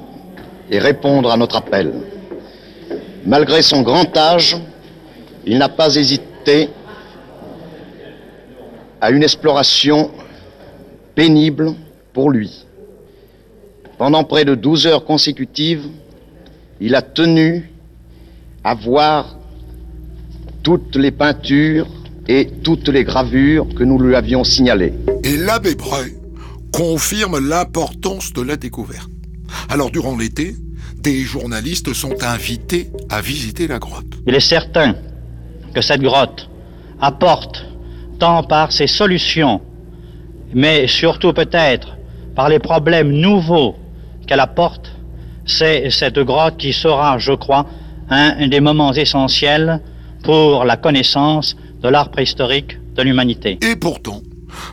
et 0.70 0.78
répondre 0.78 1.30
à 1.30 1.36
notre 1.36 1.56
appel. 1.56 1.92
Malgré 3.24 3.62
son 3.62 3.82
grand 3.82 4.16
âge, 4.16 4.56
il 5.46 5.58
n'a 5.58 5.68
pas 5.68 5.94
hésité 5.96 6.68
à 9.00 9.10
une 9.10 9.22
exploration 9.22 10.10
pénible 11.14 11.74
pour 12.12 12.30
lui. 12.30 12.66
Pendant 13.98 14.24
près 14.24 14.44
de 14.44 14.54
12 14.54 14.86
heures 14.86 15.04
consécutives, 15.04 15.86
il 16.80 16.94
a 16.94 17.02
tenu 17.02 17.70
à 18.64 18.74
voir 18.74 19.39
toutes 20.62 20.96
les 20.96 21.10
peintures 21.10 21.86
et 22.28 22.48
toutes 22.62 22.88
les 22.88 23.04
gravures 23.04 23.66
que 23.74 23.84
nous 23.84 23.98
lui 23.98 24.14
avions 24.14 24.44
signalées. 24.44 24.94
Et 25.24 25.36
l'abbé 25.36 25.74
Breuil 25.74 26.14
confirme 26.72 27.38
l'importance 27.48 28.32
de 28.32 28.42
la 28.42 28.56
découverte. 28.56 29.10
Alors 29.68 29.90
durant 29.90 30.16
l'été, 30.16 30.54
des 30.96 31.22
journalistes 31.22 31.92
sont 31.92 32.22
invités 32.22 32.90
à 33.08 33.20
visiter 33.20 33.66
la 33.66 33.78
grotte. 33.78 34.06
Il 34.26 34.34
est 34.34 34.40
certain 34.40 34.94
que 35.74 35.80
cette 35.80 36.02
grotte 36.02 36.48
apporte, 37.00 37.64
tant 38.18 38.42
par 38.42 38.70
ses 38.70 38.86
solutions, 38.86 39.60
mais 40.52 40.86
surtout 40.86 41.32
peut-être 41.32 41.96
par 42.34 42.48
les 42.48 42.58
problèmes 42.58 43.10
nouveaux 43.10 43.76
qu'elle 44.26 44.40
apporte, 44.40 44.92
c'est 45.46 45.90
cette 45.90 46.18
grotte 46.18 46.58
qui 46.58 46.72
sera, 46.72 47.18
je 47.18 47.32
crois, 47.32 47.66
un 48.10 48.48
des 48.48 48.60
moments 48.60 48.92
essentiels 48.92 49.80
pour 50.22 50.64
la 50.64 50.76
connaissance 50.76 51.56
de 51.80 51.88
l'art 51.88 52.10
préhistorique 52.10 52.78
de 52.94 53.02
l'humanité. 53.02 53.58
Et 53.62 53.76
pourtant, 53.76 54.22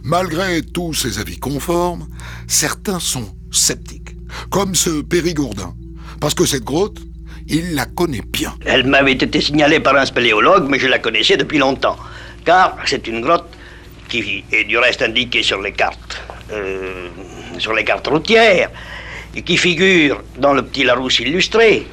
malgré 0.03 0.61
tous 0.61 0.93
ces 0.93 1.19
avis 1.19 1.37
conformes, 1.37 2.07
certains 2.47 2.99
sont 2.99 3.27
sceptiques, 3.51 4.15
comme 4.49 4.75
ce 4.75 5.01
Périgourdin, 5.01 5.73
parce 6.19 6.33
que 6.33 6.45
cette 6.45 6.63
grotte, 6.63 6.99
il 7.47 7.75
la 7.75 7.85
connaît 7.85 8.21
bien. 8.21 8.53
Elle 8.65 8.85
m'avait 8.85 9.13
été 9.13 9.39
signalée 9.39 9.79
par 9.79 9.95
un 9.95 10.05
spéléologue, 10.05 10.67
mais 10.69 10.79
je 10.79 10.87
la 10.87 10.99
connaissais 10.99 11.37
depuis 11.37 11.59
longtemps, 11.59 11.97
car 12.43 12.75
c'est 12.85 13.07
une 13.07 13.21
grotte 13.21 13.47
qui 14.09 14.43
est 14.51 14.63
du 14.65 14.77
reste 14.77 15.01
indiquée 15.01 15.43
sur 15.43 15.61
les 15.61 15.71
cartes, 15.71 16.21
euh, 16.51 17.07
sur 17.57 17.73
les 17.73 17.83
cartes 17.83 18.07
routières, 18.07 18.69
et 19.35 19.41
qui 19.43 19.57
figure 19.57 20.23
dans 20.37 20.53
le 20.53 20.63
petit 20.63 20.83
Larousse 20.83 21.19
illustré, 21.19 21.87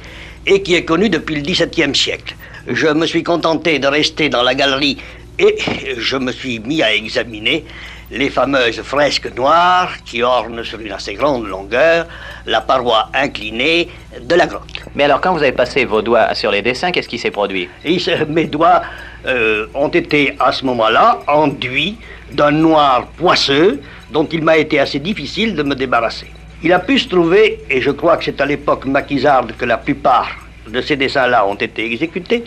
et 0.45 0.61
qui 0.61 0.75
est 0.75 0.85
connue 0.85 1.09
depuis 1.09 1.35
le 1.35 1.41
XVIIe 1.41 1.95
siècle. 1.95 2.35
Je 2.67 2.87
me 2.87 3.05
suis 3.05 3.21
contenté 3.21 3.77
de 3.77 3.87
rester 3.87 4.29
dans 4.29 4.41
la 4.41 4.55
galerie 4.55 4.97
et 5.37 5.55
je 5.97 6.17
me 6.17 6.31
suis 6.31 6.59
mis 6.59 6.81
à 6.81 6.95
examiner 6.95 7.63
les 8.09 8.29
fameuses 8.29 8.81
fresques 8.81 9.35
noires 9.35 9.91
qui 10.03 10.23
ornent 10.23 10.63
sur 10.63 10.79
une 10.79 10.91
assez 10.91 11.13
grande 11.13 11.45
longueur 11.45 12.07
la 12.47 12.61
paroi 12.61 13.09
inclinée 13.13 13.89
de 14.19 14.35
la 14.35 14.47
grotte. 14.47 14.83
Mais 14.95 15.03
alors, 15.03 15.21
quand 15.21 15.33
vous 15.33 15.43
avez 15.43 15.51
passé 15.51 15.85
vos 15.85 16.01
doigts 16.01 16.33
sur 16.33 16.51
les 16.51 16.63
dessins, 16.63 16.91
qu'est-ce 16.91 17.09
qui 17.09 17.19
s'est 17.19 17.31
produit? 17.31 17.69
Et 17.83 17.97
mes 18.29 18.45
doigts 18.45 18.81
euh, 19.27 19.67
ont 19.75 19.89
été 19.89 20.35
à 20.39 20.51
ce 20.51 20.65
moment-là 20.65 21.19
enduits 21.27 21.97
d'un 22.31 22.51
noir 22.51 23.07
poisseux 23.17 23.81
dont 24.11 24.25
il 24.25 24.43
m'a 24.43 24.57
été 24.57 24.79
assez 24.79 24.99
difficile 24.99 25.55
de 25.55 25.61
me 25.61 25.75
débarrasser. 25.75 26.27
Il 26.63 26.73
a 26.73 26.79
pu 26.79 26.97
se 26.97 27.09
trouver, 27.09 27.59
et 27.69 27.81
je 27.81 27.91
crois 27.91 28.17
que 28.17 28.25
c'est 28.25 28.41
à 28.41 28.45
l'époque 28.45 28.85
maquisarde 28.85 29.53
que 29.57 29.65
la 29.65 29.77
plupart 29.77 30.44
de 30.67 30.81
ces 30.81 30.95
dessins-là 30.95 31.45
ont 31.47 31.55
été 31.55 31.85
exécutés, 31.85 32.43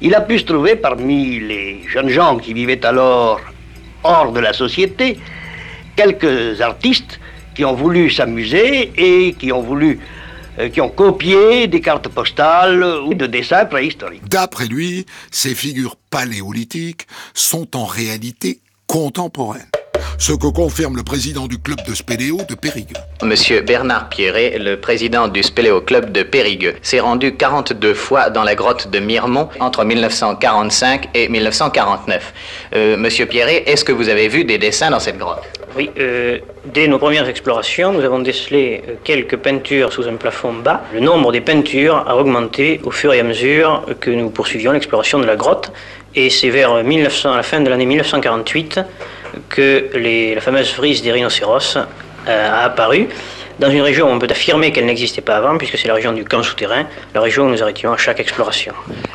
il 0.00 0.14
a 0.14 0.20
pu 0.20 0.38
se 0.38 0.44
trouver 0.44 0.76
parmi 0.76 1.38
les 1.40 1.82
jeunes 1.88 2.08
gens 2.08 2.38
qui 2.38 2.52
vivaient 2.54 2.84
alors 2.84 3.40
hors 4.02 4.32
de 4.32 4.40
la 4.40 4.52
société, 4.52 5.18
quelques 5.96 6.60
artistes 6.60 7.20
qui 7.54 7.64
ont 7.64 7.74
voulu 7.74 8.10
s'amuser 8.10 8.92
et 8.96 9.34
qui 9.34 9.52
ont 9.52 9.62
voulu, 9.62 10.00
euh, 10.58 10.68
qui 10.70 10.80
ont 10.80 10.88
copié 10.88 11.66
des 11.66 11.80
cartes 11.80 12.08
postales 12.08 12.84
ou 13.06 13.14
de 13.14 13.26
dessins 13.26 13.64
préhistoriques. 13.66 14.28
D'après 14.28 14.66
lui, 14.66 15.06
ces 15.30 15.54
figures 15.54 15.96
paléolithiques 16.10 17.06
sont 17.34 17.76
en 17.76 17.84
réalité 17.84 18.60
contemporaines. 18.86 19.71
Ce 20.18 20.32
que 20.32 20.46
confirme 20.46 20.96
le 20.96 21.02
président 21.02 21.46
du 21.46 21.58
club 21.58 21.78
de 21.86 21.94
spéléo 21.94 22.38
de 22.48 22.54
Périgueux. 22.54 22.94
Monsieur 23.22 23.60
Bernard 23.60 24.08
Pierret, 24.08 24.56
le 24.58 24.76
président 24.76 25.28
du 25.28 25.42
Spéléo 25.42 25.80
Club 25.80 26.12
de 26.12 26.22
Périgueux, 26.22 26.74
s'est 26.82 27.00
rendu 27.00 27.34
42 27.34 27.94
fois 27.94 28.30
dans 28.30 28.44
la 28.44 28.54
grotte 28.54 28.88
de 28.90 28.98
Miremont 28.98 29.48
entre 29.58 29.84
1945 29.84 31.08
et 31.14 31.28
1949. 31.28 32.34
Euh, 32.74 32.96
Monsieur 32.96 33.26
Pierret, 33.26 33.64
est-ce 33.66 33.84
que 33.84 33.92
vous 33.92 34.08
avez 34.08 34.28
vu 34.28 34.44
des 34.44 34.58
dessins 34.58 34.90
dans 34.90 35.00
cette 35.00 35.18
grotte? 35.18 35.42
Oui, 35.76 35.90
euh, 35.98 36.38
dès 36.66 36.86
nos 36.86 36.98
premières 36.98 37.28
explorations, 37.28 37.92
nous 37.92 38.04
avons 38.04 38.18
décelé 38.18 38.82
euh, 38.86 38.94
quelques 39.02 39.36
peintures 39.36 39.92
sous 39.92 40.06
un 40.06 40.16
plafond 40.16 40.52
bas. 40.52 40.82
Le 40.92 41.00
nombre 41.00 41.32
des 41.32 41.40
peintures 41.40 42.04
a 42.06 42.16
augmenté 42.16 42.80
au 42.84 42.90
fur 42.90 43.12
et 43.14 43.20
à 43.20 43.24
mesure 43.24 43.86
que 44.00 44.10
nous 44.10 44.30
poursuivions 44.30 44.72
l'exploration 44.72 45.18
de 45.18 45.24
la 45.24 45.36
grotte. 45.36 45.72
Et 46.14 46.28
c'est 46.28 46.50
vers 46.50 46.84
1900, 46.84 47.32
à 47.32 47.36
la 47.36 47.42
fin 47.42 47.60
de 47.60 47.70
l'année 47.70 47.86
1948 47.86 48.80
que 49.48 49.90
les- 49.94 50.34
la 50.34 50.40
fameuse 50.40 50.70
frise 50.70 51.02
des 51.02 51.12
rhinocéros 51.12 51.76
euh, 52.28 52.50
a 52.50 52.64
apparu 52.64 53.08
dans 53.58 53.70
une 53.70 53.82
région 53.82 54.08
où 54.08 54.10
on 54.12 54.18
peut 54.18 54.26
affirmer 54.30 54.72
qu'elle 54.72 54.86
n'existait 54.86 55.20
pas 55.20 55.36
avant, 55.36 55.56
puisque 55.58 55.76
c'est 55.78 55.86
la 55.86 55.94
région 55.94 56.12
du 56.12 56.24
camp 56.24 56.42
souterrain, 56.42 56.84
la 57.14 57.20
région 57.20 57.44
où 57.44 57.50
nous 57.50 57.62
arrêtions 57.62 57.92
à 57.92 57.96
chaque 57.96 58.18
exploration. 58.18 58.72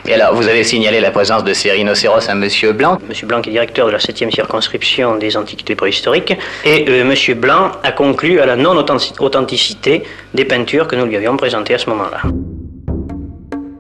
Et 0.08 0.14
alors, 0.14 0.36
vous 0.36 0.48
avez 0.48 0.64
signalé 0.64 1.02
la 1.02 1.12
présence 1.12 1.44
de 1.44 1.54
ces 1.54 1.72
rhinocéros 1.72 2.30
à 2.30 2.36
Monsieur 2.36 2.72
Blanc 2.72 3.00
Monsieur 3.10 3.28
Blanc 3.28 3.40
est 3.40 3.50
directeur 3.50 3.88
de 3.88 3.92
la 3.92 3.98
7e 3.98 4.32
circonscription 4.32 5.16
des 5.16 5.36
antiquités 5.36 5.76
préhistoriques 5.76 6.38
et 6.64 6.86
euh, 6.88 7.04
Monsieur 7.04 7.34
Blanc 7.34 7.72
a 7.84 7.92
conclu 7.92 8.40
à 8.40 8.46
la 8.46 8.56
non-authenticité 8.56 10.04
des 10.34 10.46
peintures 10.46 10.88
que 10.88 10.96
nous 10.96 11.06
lui 11.06 11.18
avions 11.18 11.36
présentées 11.36 11.74
à 11.74 11.78
ce 11.80 11.90
moment-là. 11.90 12.22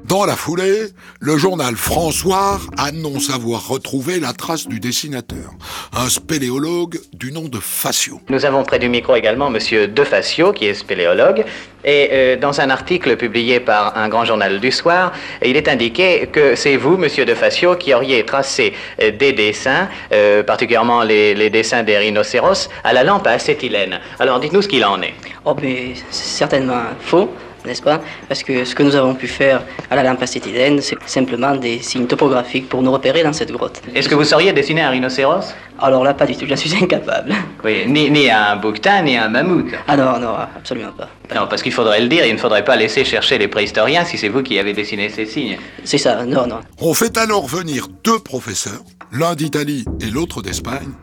Dans 0.08 0.26
la 0.26 0.38
foulée, 0.38 0.86
le 1.20 1.36
journal 1.36 1.76
François 1.76 2.62
annonce 2.78 3.30
avoir 3.30 3.68
retrouvé 3.68 4.22
la 4.22 4.32
trace 4.32 4.66
du 4.66 4.80
dessinateur, 4.80 5.52
un 5.94 6.08
spéléologue 6.08 6.98
du 7.12 7.34
nom 7.34 7.50
de 7.50 7.60
Facio. 7.60 8.22
Nous 8.30 8.46
avons 8.46 8.64
près 8.64 8.80
du 8.80 8.88
micro 8.88 9.18
également 9.18 9.50
Monsieur 9.50 9.90
Defacio, 9.90 10.54
qui 10.54 10.66
est 10.66 10.76
spéléologue, 10.76 11.44
et 11.84 12.08
euh, 12.14 12.36
dans 12.38 12.62
un 12.62 12.70
article 12.70 13.18
publié 13.18 13.60
par 13.60 13.98
un 13.98 14.08
grand 14.08 14.24
journal 14.24 14.62
du 14.62 14.72
soir, 14.72 15.12
il 15.44 15.58
est 15.58 15.68
indiqué 15.68 16.30
que 16.32 16.56
c'est 16.56 16.78
vous, 16.78 16.96
Monsieur 16.96 17.26
Defacio, 17.26 17.76
qui 17.76 17.94
auriez 17.94 18.26
tracé 18.26 18.74
euh, 19.02 19.12
des 19.12 19.34
dessins, 19.34 19.90
euh, 20.14 20.42
particulièrement 20.42 21.04
les, 21.04 21.36
les 21.36 21.50
dessins 21.50 21.84
des 21.84 21.98
rhinocéros, 21.98 22.70
à 22.86 22.94
la 22.94 23.04
lampe 23.04 23.28
à 23.28 23.32
acétylène. 23.32 24.00
Alors 24.20 24.40
dites-nous 24.40 24.62
ce 24.62 24.70
qu'il 24.70 24.86
en 24.86 25.02
est. 25.02 25.16
Oh, 25.44 25.54
mais 25.62 25.96
c'est 26.12 26.38
certainement 26.38 26.84
faux. 27.02 27.30
N'est-ce 27.68 27.82
pas? 27.82 28.02
Parce 28.28 28.44
que 28.44 28.66
ce 28.66 28.74
que 28.74 28.84
nous 28.84 28.96
avons 28.96 29.14
pu 29.14 29.28
faire 29.28 29.62
à 29.92 29.96
la 29.96 30.04
lampe 30.04 30.22
acétylène, 30.22 30.82
c'est 30.82 30.98
simplement 31.06 31.56
des 31.56 31.80
signes 31.80 32.08
topographiques 32.08 32.68
pour 32.70 32.82
nous 32.82 32.92
repérer 32.92 33.24
dans 33.24 33.34
cette 33.34 33.52
grotte. 33.52 33.82
Est-ce 33.94 34.10
que 34.10 34.16
vous 34.16 34.24
sauriez 34.24 34.54
dessiner 34.54 34.82
un 34.82 34.90
rhinocéros? 34.90 35.54
Alors 35.80 36.04
là, 36.04 36.14
pas 36.14 36.26
du 36.26 36.36
tout, 36.36 36.46
je 36.50 36.56
suis 36.56 36.74
incapable. 36.84 37.34
Oui, 37.64 37.84
ni, 37.88 38.10
ni 38.10 38.30
un 38.30 38.56
bouquetin, 38.56 39.04
ni 39.04 39.16
un 39.16 39.30
mammouth. 39.30 39.72
Ah 39.88 39.96
non, 39.96 40.20
non, 40.20 40.34
absolument 40.56 40.92
pas. 40.92 41.10
Non, 41.36 41.48
parce 41.48 41.62
qu'il 41.62 41.72
faudrait 41.74 42.02
le 42.02 42.08
dire, 42.08 42.26
il 42.26 42.34
ne 42.34 42.40
faudrait 42.40 42.64
pas 42.64 42.76
laisser 42.76 43.04
chercher 43.06 43.38
les 43.38 43.48
préhistoriens 43.48 44.06
si 44.06 44.18
c'est 44.18 44.30
vous 44.30 44.42
qui 44.42 44.58
avez 44.58 44.74
dessiné 44.74 45.10
ces 45.10 45.26
signes. 45.26 45.58
C'est 45.84 45.98
ça, 45.98 46.26
non, 46.26 46.48
non. 46.48 46.60
On 46.80 46.94
fait 46.94 47.18
alors 47.18 47.46
venir 47.48 47.88
deux 48.04 48.20
professeurs, 48.20 48.84
l'un 49.12 49.36
d'Italie 49.36 49.86
et 50.02 50.06
l'autre 50.10 50.42
d'Espagne, 50.42 50.94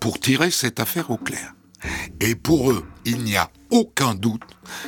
pour 0.00 0.18
tirer 0.18 0.50
cette 0.50 0.80
affaire 0.80 1.10
au 1.10 1.16
clair. 1.16 1.52
Et 2.20 2.34
pour 2.34 2.70
eux, 2.70 2.84
il 3.04 3.18
n'y 3.18 3.36
a 3.36 3.48
aucun 3.70 4.14
doute, 4.14 4.42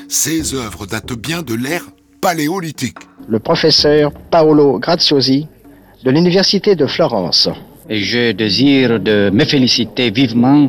ces 0.08 0.54
œuvres 0.54 0.86
datent 0.86 1.18
bien 1.18 1.42
de 1.42 1.54
l'ère 1.54 1.84
paléolithique. 2.20 2.98
Le 3.28 3.38
professeur 3.38 4.12
Paolo 4.30 4.78
Graziosi 4.78 5.46
de 6.04 6.10
l'Université 6.10 6.76
de 6.76 6.86
Florence. 6.86 7.48
Et 7.88 8.00
je 8.00 8.32
désire 8.32 9.00
de 9.00 9.30
me 9.32 9.44
féliciter 9.44 10.10
vivement 10.10 10.68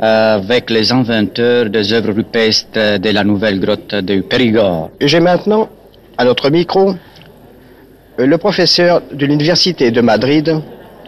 avec 0.00 0.70
les 0.70 0.92
inventeurs 0.92 1.68
des 1.70 1.92
œuvres 1.92 2.12
rupestres 2.12 3.00
de 3.00 3.10
la 3.10 3.24
nouvelle 3.24 3.60
grotte 3.60 3.94
de 3.94 4.20
Périgord. 4.20 4.90
Et 5.00 5.08
j'ai 5.08 5.20
maintenant, 5.20 5.68
à 6.16 6.24
notre 6.24 6.50
micro, 6.50 6.94
le 8.16 8.38
professeur 8.38 9.02
de 9.12 9.26
l'Université 9.26 9.90
de 9.90 10.00
Madrid, 10.00 10.60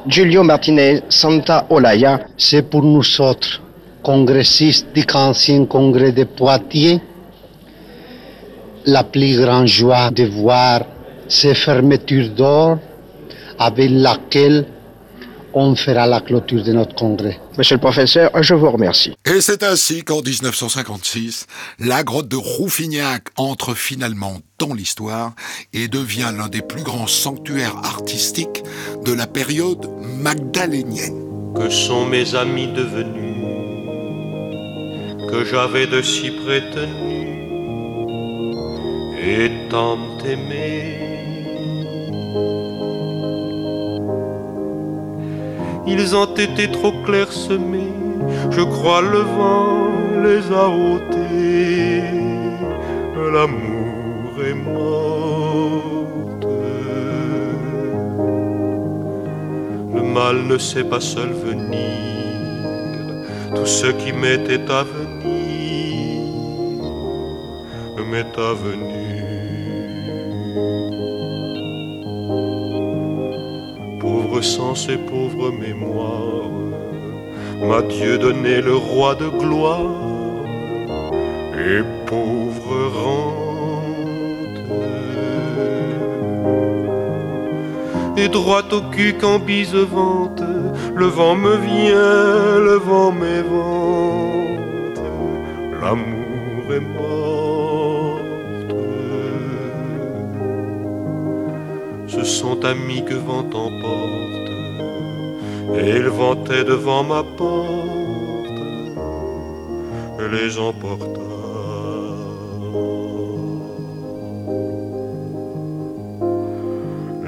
Giulio 0.07 0.43
Martinez 0.43 1.03
Santa 1.09 1.67
Olaya. 1.71 2.21
C'est 2.37 2.69
pour 2.69 2.83
nous 2.83 3.21
autres, 3.21 3.63
congressistes 4.03 4.87
du 4.95 5.05
ancien 5.15 5.67
congrès 5.67 6.13
de 6.13 6.25
Poitiers, 6.25 7.01
la 8.87 9.05
plus 9.05 9.39
grande 9.41 9.67
joie 9.67 10.11
de 10.11 10.25
voir 10.25 10.83
ces 11.29 11.55
fermetures 11.55 12.31
d'or 12.31 12.79
avec 13.59 13.91
laquelle 13.91 14.67
on 15.53 15.75
fera 15.75 16.07
la 16.07 16.21
clôture 16.21 16.63
de 16.63 16.73
notre 16.73 16.95
congrès. 16.95 17.41
Monsieur 17.59 17.77
le 17.77 17.81
professeur, 17.81 18.31
je 18.41 18.55
vous 18.55 18.71
remercie. 18.71 19.13
Et 19.27 19.41
c'est 19.41 19.63
ainsi 19.63 20.03
qu'en 20.05 20.23
1956, 20.23 21.47
la 21.81 22.03
grotte 22.05 22.29
de 22.29 22.37
Rouffignac 22.37 23.25
entre 23.37 23.75
finalement 23.75 24.39
dans 24.59 24.75
l'histoire 24.75 25.33
et 25.73 25.89
devient 25.89 26.33
l'un 26.37 26.49
des 26.49 26.63
plus 26.63 26.83
grands 26.83 27.07
sanctuaires 27.07 27.77
artistiques 27.83 28.63
de 29.05 29.13
la 29.13 29.27
période 29.27 29.91
magdalénienne. 30.19 31.27
Que 31.55 31.69
sont 31.69 32.07
mes 32.07 32.35
amis 32.37 32.69
devenus 32.69 33.30
que 35.31 35.45
j'avais 35.45 35.87
de 35.87 36.03
si 36.03 36.31
prétenus 36.31 37.41
et 39.23 39.51
tant 39.69 39.99
aimés 40.25 41.11
Ils 45.87 46.15
ont 46.15 46.35
été 46.37 46.71
trop 46.71 46.93
clairsemés, 47.05 47.93
je 48.51 48.61
crois 48.61 49.01
le 49.01 49.23
vent 49.37 49.91
les 50.25 50.53
a 50.53 50.69
ôtés. 50.69 52.03
L'amour 53.33 54.31
est 54.49 54.55
morte. 54.55 56.47
Le 59.95 60.03
mal 60.03 60.37
ne 60.47 60.59
sait 60.59 60.85
pas 60.85 61.01
seul 61.01 61.31
venir, 61.33 61.89
tout 63.55 63.67
ce 63.67 63.87
qui 63.87 64.13
m'était 64.13 64.71
à 64.71 64.85
venir 64.85 65.20
m'est 68.11 68.39
avenu. 68.39 69.31
pauvre 74.01 74.41
sens 74.41 74.89
et 74.89 74.97
pauvre 74.97 75.51
mémoire, 75.51 76.51
m'a 77.63 77.83
Dieu 77.83 78.19
donné 78.19 78.61
le 78.61 78.75
roi 78.75 79.15
de 79.15 79.29
gloire 79.29 80.45
et 81.55 81.83
pauvre 82.07 82.77
rente. 83.03 83.41
Et 88.17 88.29
droit 88.29 88.65
au 88.73 88.81
cul 88.91 89.15
quand 89.21 89.39
bise 89.39 89.75
vente, 89.75 90.43
le 90.95 91.07
vent 91.07 91.37
me 91.37 91.57
vient, 91.57 92.59
le 92.69 92.77
vent 92.89 93.13
m'évente, 93.13 93.80
Sont 102.61 102.67
amis 102.67 103.03
que 103.05 103.15
vent 103.15 103.49
emporte, 103.55 104.51
et 105.79 105.97
ils 105.97 106.09
vantaient 106.09 106.65
devant 106.65 107.03
ma 107.03 107.23
porte, 107.23 108.51
les 110.31 110.59
emporta. 110.59 111.21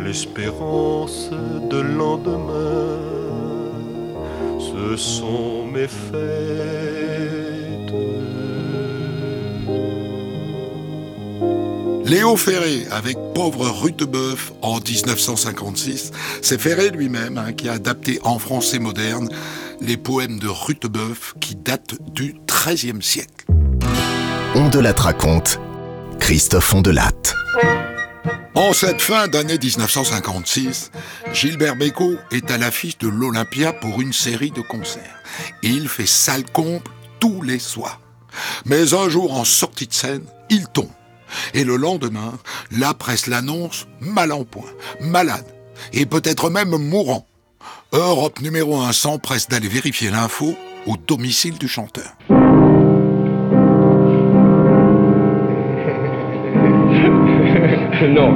L'espérance 0.05 1.31
de 1.71 1.81
lendemain, 1.81 2.99
ce 4.59 4.97
sont 4.97 5.64
mes 5.73 5.88
fêtes. 5.88 6.23
Léo 12.12 12.37
Ferré 12.37 12.87
avec 12.90 13.16
Pauvre 13.35 13.70
Rutebeuf 13.70 14.53
en 14.61 14.81
1956. 14.81 16.11
C'est 16.42 16.61
Ferré 16.61 16.90
lui-même 16.90 17.38
hein, 17.38 17.55
qui 17.55 17.70
a 17.70 17.72
adapté 17.72 18.20
en 18.22 18.38
français 18.38 18.79
moderne 18.79 19.31
les 19.81 19.96
poèmes 19.96 20.38
de 20.38 20.46
Rutebeuf 20.46 21.33
qui 21.40 21.57
datent 21.57 21.94
du 22.12 22.35
XIIIe 22.46 23.03
siècle. 23.03 23.46
On 24.55 24.68
de 24.68 24.79
la 24.79 24.92
raconte, 24.92 25.59
Christophe 26.20 26.75
Ondelatte. 26.75 27.35
En 28.55 28.75
cette 28.75 29.01
fin 29.01 29.27
d'année 29.27 29.57
1956, 29.57 30.91
Gilbert 31.32 31.76
Bécaud 31.76 32.18
est 32.30 32.51
à 32.51 32.59
l'affiche 32.59 32.99
de 32.99 33.09
l'Olympia 33.09 33.72
pour 33.72 34.03
une 34.03 34.12
série 34.12 34.51
de 34.51 34.61
concerts. 34.61 35.22
Et 35.62 35.70
il 35.70 35.89
fait 35.89 36.05
salle 36.05 36.45
comble 36.45 36.84
tous 37.20 37.41
les 37.41 37.59
soirs. 37.59 38.03
Mais 38.66 38.93
un 38.93 39.09
jour, 39.09 39.32
en 39.32 39.45
sortie 39.45 39.87
de 39.87 39.95
scène, 39.95 40.24
il 40.51 40.66
tombe. 40.66 40.91
Et 41.55 41.64
le 41.64 41.76
lendemain, 41.76 42.39
la 42.70 42.95
presse 42.95 43.26
l'annonce 43.26 43.87
mal 44.01 44.33
en 44.33 44.45
point, 44.45 44.70
malade, 45.01 45.47
et 45.93 46.07
peut-être 46.07 46.51
même 46.51 46.76
mourant. 46.76 47.26
Europe 47.93 48.41
numéro 48.41 48.80
1 48.80 48.93
s'empresse 48.93 49.49
d'aller 49.49 49.68
vérifier 49.68 50.11
l'info 50.11 50.57
au 50.87 50.97
domicile 50.97 51.59
du 51.59 51.68
chanteur. 51.68 52.16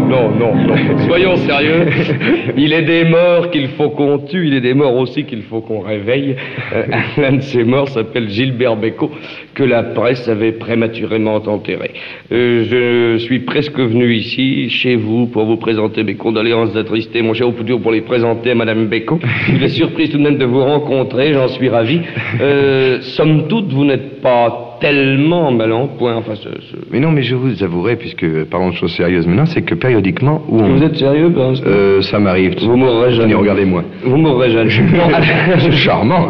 Non, 0.08 0.30
non, 0.30 0.54
non. 0.54 0.76
Soyons 1.06 1.36
sérieux. 1.36 1.86
Il 2.56 2.72
est 2.72 2.82
des 2.82 3.04
morts 3.04 3.50
qu'il 3.50 3.68
faut 3.68 3.90
qu'on 3.90 4.18
tue, 4.18 4.46
il 4.46 4.54
est 4.54 4.60
des 4.60 4.74
morts 4.74 4.96
aussi 4.96 5.24
qu'il 5.24 5.42
faut 5.42 5.60
qu'on 5.60 5.80
réveille. 5.80 6.36
Euh, 6.72 6.84
L'un 7.16 7.32
de 7.32 7.40
ces 7.42 7.64
morts 7.64 7.88
s'appelle 7.88 8.28
Gilbert 8.28 8.76
Bécaud, 8.76 9.10
que 9.54 9.62
la 9.62 9.82
presse 9.82 10.28
avait 10.28 10.52
prématurément 10.52 11.36
enterré. 11.36 11.92
Euh, 12.32 13.16
je 13.18 13.24
suis 13.24 13.40
presque 13.40 13.78
venu 13.78 14.14
ici, 14.14 14.70
chez 14.70 14.96
vous, 14.96 15.26
pour 15.26 15.44
vous 15.44 15.56
présenter 15.56 16.02
mes 16.02 16.14
condoléances 16.14 16.76
attristées, 16.76 17.22
mon 17.22 17.34
cher 17.34 17.48
Oupoudur, 17.48 17.80
pour 17.80 17.92
les 17.92 18.00
présenter 18.02 18.52
à 18.52 18.54
Madame 18.54 18.86
Bécaud. 18.86 19.18
Je 19.48 19.66
suis 19.66 19.78
surprise 19.78 20.10
tout 20.10 20.18
de 20.18 20.22
même 20.22 20.38
de 20.38 20.44
vous 20.44 20.62
rencontrer, 20.62 21.32
j'en 21.32 21.48
suis 21.48 21.68
ravi. 21.68 22.00
Euh, 22.40 23.00
somme 23.02 23.48
toute, 23.48 23.72
vous 23.72 23.84
n'êtes 23.84 24.20
pas 24.20 24.65
tellement 24.80 25.50
mal 25.52 25.72
en 25.72 25.86
point. 25.88 26.16
Enfin, 26.16 26.34
ce- 26.34 26.48
ce- 26.48 26.76
Mais 26.90 27.00
non, 27.00 27.10
mais 27.10 27.22
je 27.22 27.34
vous 27.34 27.62
avouerai, 27.62 27.96
puisque 27.96 28.26
parlons 28.44 28.70
de 28.70 28.74
choses 28.74 28.94
sérieuses 28.94 29.26
maintenant, 29.26 29.46
c'est 29.46 29.62
que 29.62 29.74
périodiquement, 29.74 30.42
où 30.48 30.60
on... 30.60 30.76
Vous 30.76 30.82
êtes 30.82 30.96
sérieux 30.96 31.28
ben, 31.28 31.54
Euh, 31.66 32.02
ça 32.02 32.18
m'arrive. 32.18 32.54
Vous 32.60 32.76
mourrez. 32.76 33.16
Tenez, 33.16 33.34
regardez-moi. 33.34 33.82
Vous 34.04 34.16
mourrez 34.16 34.50
jeune. 34.50 34.68
C'est 35.58 35.72
charmant. 35.72 36.28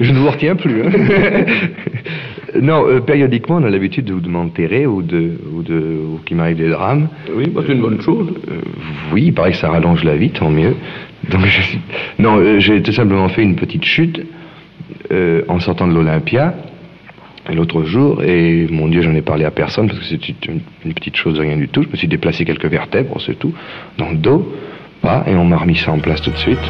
je 0.00 0.12
ne 0.12 0.18
vous 0.18 0.30
retiens 0.30 0.56
plus. 0.56 0.82
hein. 0.82 0.90
non, 2.60 2.84
euh, 2.86 3.00
périodiquement, 3.00 3.56
on 3.56 3.64
a 3.64 3.70
l'habitude 3.70 4.04
de, 4.04 4.14
de 4.20 4.28
m'enterrer 4.28 4.86
ou 4.86 5.02
de, 5.02 5.30
ou 5.54 5.62
de, 5.62 5.74
ou 5.74 6.20
qu'il 6.24 6.36
m'arrive 6.36 6.56
des 6.58 6.68
drames. 6.68 7.08
Oui, 7.34 7.46
bah, 7.48 7.62
c'est 7.66 7.72
une 7.72 7.80
bonne 7.80 8.00
chose. 8.00 8.28
Euh, 8.50 8.54
oui, 9.12 9.24
il 9.26 9.32
paraît 9.34 9.52
que 9.52 9.56
ça 9.56 9.70
rallonge 9.70 10.04
la 10.04 10.16
vie, 10.16 10.30
tant 10.30 10.50
mieux. 10.50 10.74
Donc, 11.30 11.46
je- 11.46 12.22
non, 12.22 12.36
euh, 12.38 12.58
j'ai 12.58 12.82
tout 12.82 12.92
simplement 12.92 13.28
fait 13.28 13.42
une 13.42 13.56
petite 13.56 13.84
chute 13.84 14.20
en 15.48 15.60
sortant 15.60 15.86
de 15.86 15.92
l'Olympia 15.92 16.54
l'autre 17.50 17.84
jour, 17.84 18.22
et 18.22 18.66
mon 18.70 18.88
Dieu, 18.88 19.02
j'en 19.02 19.14
ai 19.14 19.22
parlé 19.22 19.44
à 19.44 19.50
personne 19.50 19.88
parce 19.88 19.98
que 19.98 20.04
c'est 20.04 20.46
une, 20.46 20.60
petite 20.94 21.16
chose, 21.16 21.38
rien 21.38 21.56
du 21.56 21.68
tout. 21.68 21.82
Je 21.82 21.88
me 21.88 21.96
suis 21.96 22.08
déplacé 22.08 22.44
quelques 22.44 22.66
vertèbres, 22.66 23.20
c'est 23.20 23.38
tout, 23.38 23.52
dans 23.98 24.10
le 24.10 24.16
dos, 24.16 24.54
pas, 25.00 25.24
et 25.26 25.34
on 25.34 25.44
m'a 25.44 25.56
remis 25.56 25.76
ça 25.76 25.92
en 25.92 25.98
place 25.98 26.20
tout 26.20 26.30
de 26.30 26.36
suite. 26.36 26.60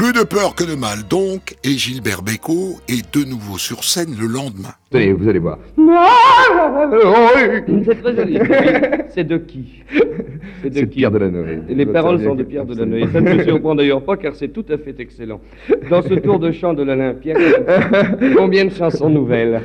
Plus 0.00 0.14
de 0.14 0.24
peur 0.24 0.54
que 0.54 0.64
de 0.64 0.74
mal 0.74 1.00
donc, 1.10 1.56
et 1.62 1.72
Gilbert 1.72 2.22
Bécaud 2.22 2.78
est 2.88 3.14
de 3.14 3.22
nouveau 3.28 3.58
sur 3.58 3.84
scène 3.84 4.16
le 4.18 4.26
lendemain. 4.26 4.70
Vous 4.90 4.96
allez, 4.96 5.12
vous 5.12 5.28
allez 5.28 5.38
voir. 5.38 5.58
C'est 7.84 8.02
très 8.02 8.16
joli. 8.16 8.38
C'est 9.10 9.24
de 9.24 9.36
qui 9.36 9.82
C'est 10.62 10.70
de 10.70 10.80
qui 10.80 11.00
Pierre 11.00 11.10
Delanoë. 11.10 11.64
Les 11.68 11.84
paroles 11.84 12.24
sont 12.24 12.34
de 12.34 12.44
Pierre 12.44 12.64
Delanoë. 12.64 13.08
Ça 13.12 13.20
ne 13.20 13.34
me 13.34 13.44
surprend 13.44 13.74
d'ailleurs 13.74 14.02
pas 14.02 14.16
car 14.16 14.34
c'est 14.34 14.48
tout 14.48 14.64
à 14.70 14.78
fait 14.78 14.98
excellent. 14.98 15.42
Dans 15.90 16.00
ce 16.00 16.14
tour 16.14 16.38
de 16.38 16.50
chant 16.50 16.72
de 16.72 16.82
l'Olympia, 16.82 17.34
combien 18.38 18.64
de 18.64 18.70
chansons 18.70 19.10
nouvelles 19.10 19.60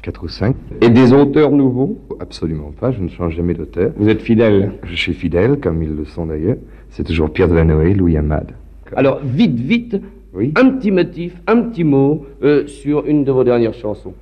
4 0.00 0.24
ou 0.24 0.28
5. 0.28 0.56
Et 0.80 0.88
des 0.88 1.12
auteurs 1.12 1.50
nouveaux 1.50 1.98
Absolument 2.20 2.72
pas, 2.80 2.90
je 2.90 3.02
ne 3.02 3.10
change 3.10 3.36
jamais 3.36 3.52
d'auteur. 3.52 3.92
Vous 3.98 4.08
êtes 4.08 4.22
fidèle 4.22 4.72
Je 4.84 4.94
suis 4.94 5.12
fidèle, 5.12 5.60
comme 5.60 5.82
ils 5.82 5.94
le 5.94 6.06
sont 6.06 6.24
d'ailleurs. 6.24 6.56
C'est 6.88 7.04
toujours 7.04 7.30
Pierre 7.30 7.48
Delanoë, 7.48 7.92
Louis 7.92 8.16
Amade. 8.16 8.52
Alors, 8.96 9.20
vite, 9.22 9.58
vite, 9.58 10.00
Oui. 10.34 10.52
un 10.56 10.70
petit 10.70 10.90
motif, 10.90 11.34
un 11.46 11.62
petit 11.62 11.84
mot 11.84 12.26
euh, 12.42 12.66
sur 12.66 13.06
une 13.06 13.24
de 13.24 13.32
vos 13.32 13.44
dernières 13.44 13.74
chansons. 13.74 14.14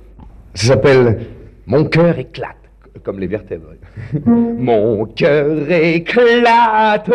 Ça 0.53 0.67
s'appelle 0.67 1.21
Mon 1.67 1.85
cœur 1.85 2.17
éclate, 2.19 2.57
comme 3.03 3.19
les 3.19 3.27
vertèbres. 3.27 3.73
Mon 4.25 5.05
cœur 5.05 5.69
éclate, 5.71 7.09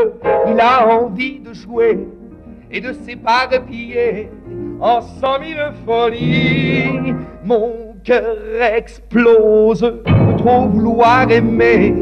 il 0.49 0.61
a 0.61 0.89
envie 1.01 1.39
de 1.41 1.53
jouer 1.55 1.99
et 2.71 2.81
de 2.81 2.93
s'éparpiller 2.93 4.29
en 4.81 5.01
cent 5.01 5.39
mille 5.41 5.73
folies. 5.87 7.15
Mon 7.45 7.95
cœur 8.05 8.37
explose 8.77 9.81
de 9.81 10.37
trop 10.39 10.67
vouloir 10.69 11.31
aimer. 11.31 11.95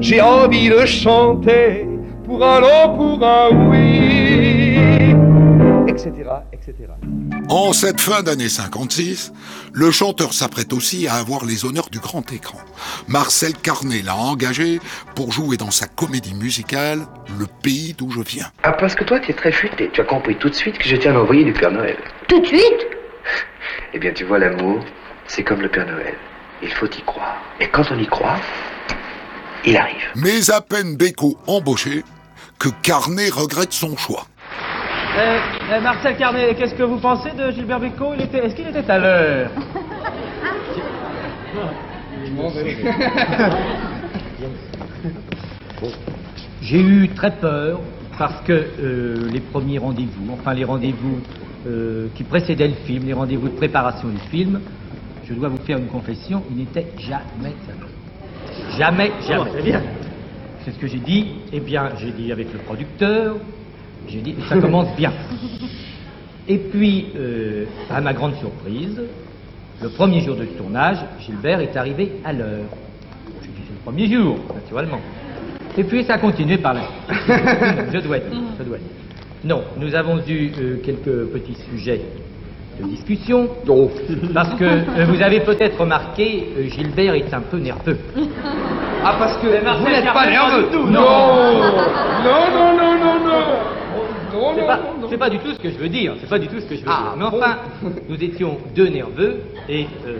J'ai 0.00 0.20
envie 0.20 0.68
de 0.68 0.84
chanter 0.86 1.86
pour 2.24 2.44
un 2.44 2.60
non, 2.60 2.94
pour 2.96 3.24
un 3.26 3.70
oui, 3.70 4.57
etc., 6.08 6.30
etc. 6.52 6.74
En 7.48 7.72
cette 7.72 8.00
fin 8.00 8.22
d'année 8.22 8.48
56, 8.48 9.32
le 9.72 9.90
chanteur 9.90 10.32
s'apprête 10.32 10.72
aussi 10.72 11.06
à 11.06 11.14
avoir 11.14 11.44
les 11.44 11.64
honneurs 11.64 11.90
du 11.90 11.98
grand 11.98 12.32
écran. 12.32 12.58
Marcel 13.06 13.54
Carnet 13.54 14.02
l'a 14.02 14.16
engagé 14.16 14.80
pour 15.14 15.32
jouer 15.32 15.56
dans 15.56 15.70
sa 15.70 15.86
comédie 15.86 16.34
musicale 16.34 17.06
Le 17.38 17.46
pays 17.62 17.94
d'où 17.96 18.10
je 18.10 18.20
viens. 18.20 18.46
Ah, 18.62 18.72
parce 18.72 18.94
que 18.94 19.04
toi, 19.04 19.20
tu 19.20 19.30
es 19.30 19.34
très 19.34 19.52
futé. 19.52 19.90
Tu 19.92 20.00
as 20.00 20.04
compris 20.04 20.36
tout 20.36 20.48
de 20.48 20.54
suite 20.54 20.78
que 20.78 20.88
je 20.88 20.96
tiens 20.96 21.14
à 21.14 21.20
envoyer 21.20 21.44
du 21.44 21.52
Père 21.52 21.70
Noël. 21.70 21.96
Tout 22.28 22.40
de 22.40 22.46
suite? 22.46 22.62
Eh 23.94 23.98
bien, 23.98 24.12
tu 24.12 24.24
vois, 24.24 24.38
l'amour, 24.38 24.84
c'est 25.26 25.42
comme 25.42 25.60
le 25.62 25.68
Père 25.68 25.86
Noël. 25.86 26.14
Il 26.62 26.70
faut 26.70 26.86
y 26.86 27.02
croire. 27.02 27.36
Et 27.60 27.68
quand 27.68 27.84
on 27.90 27.98
y 27.98 28.06
croit, 28.06 28.36
il 29.64 29.76
arrive. 29.76 30.04
Mais 30.16 30.50
à 30.50 30.60
peine 30.60 30.96
Beko 30.96 31.38
embauché 31.46 32.04
que 32.58 32.68
Carnet 32.82 33.30
regrette 33.30 33.72
son 33.72 33.96
choix. 33.96 34.26
Euh, 35.18 35.38
euh, 35.72 35.80
Marcel 35.80 36.16
Carnet, 36.16 36.54
qu'est-ce 36.54 36.76
que 36.76 36.84
vous 36.84 36.98
pensez 36.98 37.32
de 37.32 37.50
Gilbert 37.50 37.80
Bécaud 37.80 38.14
Il 38.16 38.22
était, 38.22 38.38
Est-ce 38.38 38.54
qu'il 38.54 38.68
était 38.68 38.88
à 38.88 38.98
l'heure? 38.98 39.50
J'ai 46.62 46.80
eu 46.80 47.08
très 47.08 47.32
peur 47.32 47.80
parce 48.16 48.40
que 48.42 48.52
euh, 48.52 49.28
les 49.32 49.40
premiers 49.40 49.78
rendez-vous, 49.78 50.32
enfin 50.32 50.54
les 50.54 50.62
rendez-vous 50.64 51.18
euh, 51.66 52.06
qui 52.14 52.22
précédaient 52.22 52.68
le 52.68 52.74
film, 52.74 53.06
les 53.06 53.12
rendez-vous 53.12 53.48
de 53.48 53.56
préparation 53.56 54.06
du 54.08 54.18
film, 54.30 54.60
je 55.24 55.34
dois 55.34 55.48
vous 55.48 55.58
faire 55.58 55.78
une 55.78 55.88
confession, 55.88 56.44
ils 56.50 56.58
n'étaient 56.58 56.92
jamais 56.98 57.54
à 57.66 57.72
l'heure. 57.80 57.88
Jamais, 58.76 59.10
jamais. 59.26 59.50
c'est 59.52 59.62
bien. 59.62 59.82
C'est 60.64 60.70
ce 60.72 60.78
que 60.78 60.86
j'ai 60.86 60.98
dit. 60.98 61.40
Eh 61.52 61.58
bien, 61.58 61.90
j'ai 61.98 62.12
dit 62.12 62.30
avec 62.30 62.52
le 62.52 62.60
producteur, 62.60 63.34
j'ai 64.06 64.20
dit, 64.20 64.36
ça 64.48 64.56
commence 64.58 64.94
bien. 64.96 65.12
Et 66.46 66.58
puis, 66.58 67.08
euh, 67.16 67.64
à 67.90 68.00
ma 68.00 68.12
grande 68.12 68.34
surprise, 68.36 69.02
le 69.82 69.88
premier 69.90 70.20
jour 70.20 70.36
de 70.36 70.44
tournage, 70.44 70.98
Gilbert 71.20 71.60
est 71.60 71.76
arrivé 71.76 72.12
à 72.24 72.32
l'heure. 72.32 72.64
J'ai 73.42 73.48
dit, 73.48 73.62
c'est 73.66 73.74
le 73.74 73.80
premier 73.84 74.06
jour, 74.06 74.38
naturellement. 74.54 75.00
Et 75.76 75.84
puis, 75.84 76.04
ça 76.04 76.14
a 76.14 76.18
continué 76.18 76.58
par 76.58 76.74
suite. 76.74 76.88
je 77.92 77.98
dois 78.00 78.18
dire, 78.18 78.38
je 78.58 78.64
dois 78.64 78.78
dire. 78.78 78.86
Non, 79.44 79.62
nous 79.76 79.94
avons 79.94 80.18
eu 80.26 80.50
euh, 80.60 80.76
quelques 80.84 81.30
petits 81.32 81.56
sujets 81.70 82.00
de 82.80 82.88
discussion. 82.88 83.48
Parce 84.34 84.54
que 84.54 84.64
euh, 84.64 85.04
vous 85.06 85.22
avez 85.22 85.40
peut-être 85.40 85.78
remarqué, 85.80 86.48
euh, 86.56 86.64
Gilbert 86.64 87.14
est 87.14 87.32
un 87.32 87.40
peu 87.40 87.58
nerveux. 87.58 87.98
Ah, 89.04 89.14
parce 89.18 89.36
que 89.36 89.46
vous 89.46 89.88
n'êtes 89.88 90.12
pas 90.12 90.28
nerveux 90.28 90.68
non. 90.72 90.86
non. 90.86 91.60
non, 92.24 92.40
non, 92.52 92.76
non, 92.76 92.98
non, 92.98 93.77
non. 94.32 94.52
C'est 94.54 94.60
non, 94.60 94.66
pas, 94.66 94.76
non, 94.76 95.00
non. 95.00 95.06
c'est 95.10 95.18
pas 95.18 95.30
du 95.30 95.38
tout 95.38 95.52
ce 95.52 95.58
que 95.58 95.70
je 95.70 95.76
veux 95.78 95.88
dire, 95.88 96.14
c'est 96.20 96.28
pas 96.28 96.38
du 96.38 96.48
tout 96.48 96.60
ce 96.60 96.66
que 96.66 96.76
je 96.76 96.80
veux 96.80 96.86
Ah, 96.90 97.14
dire. 97.16 97.24
Mais 97.24 97.30
bon. 97.30 97.36
enfin, 97.38 97.56
nous 98.08 98.22
étions 98.22 98.58
deux 98.74 98.88
nerveux 98.88 99.40
et 99.68 99.86
euh, 100.06 100.18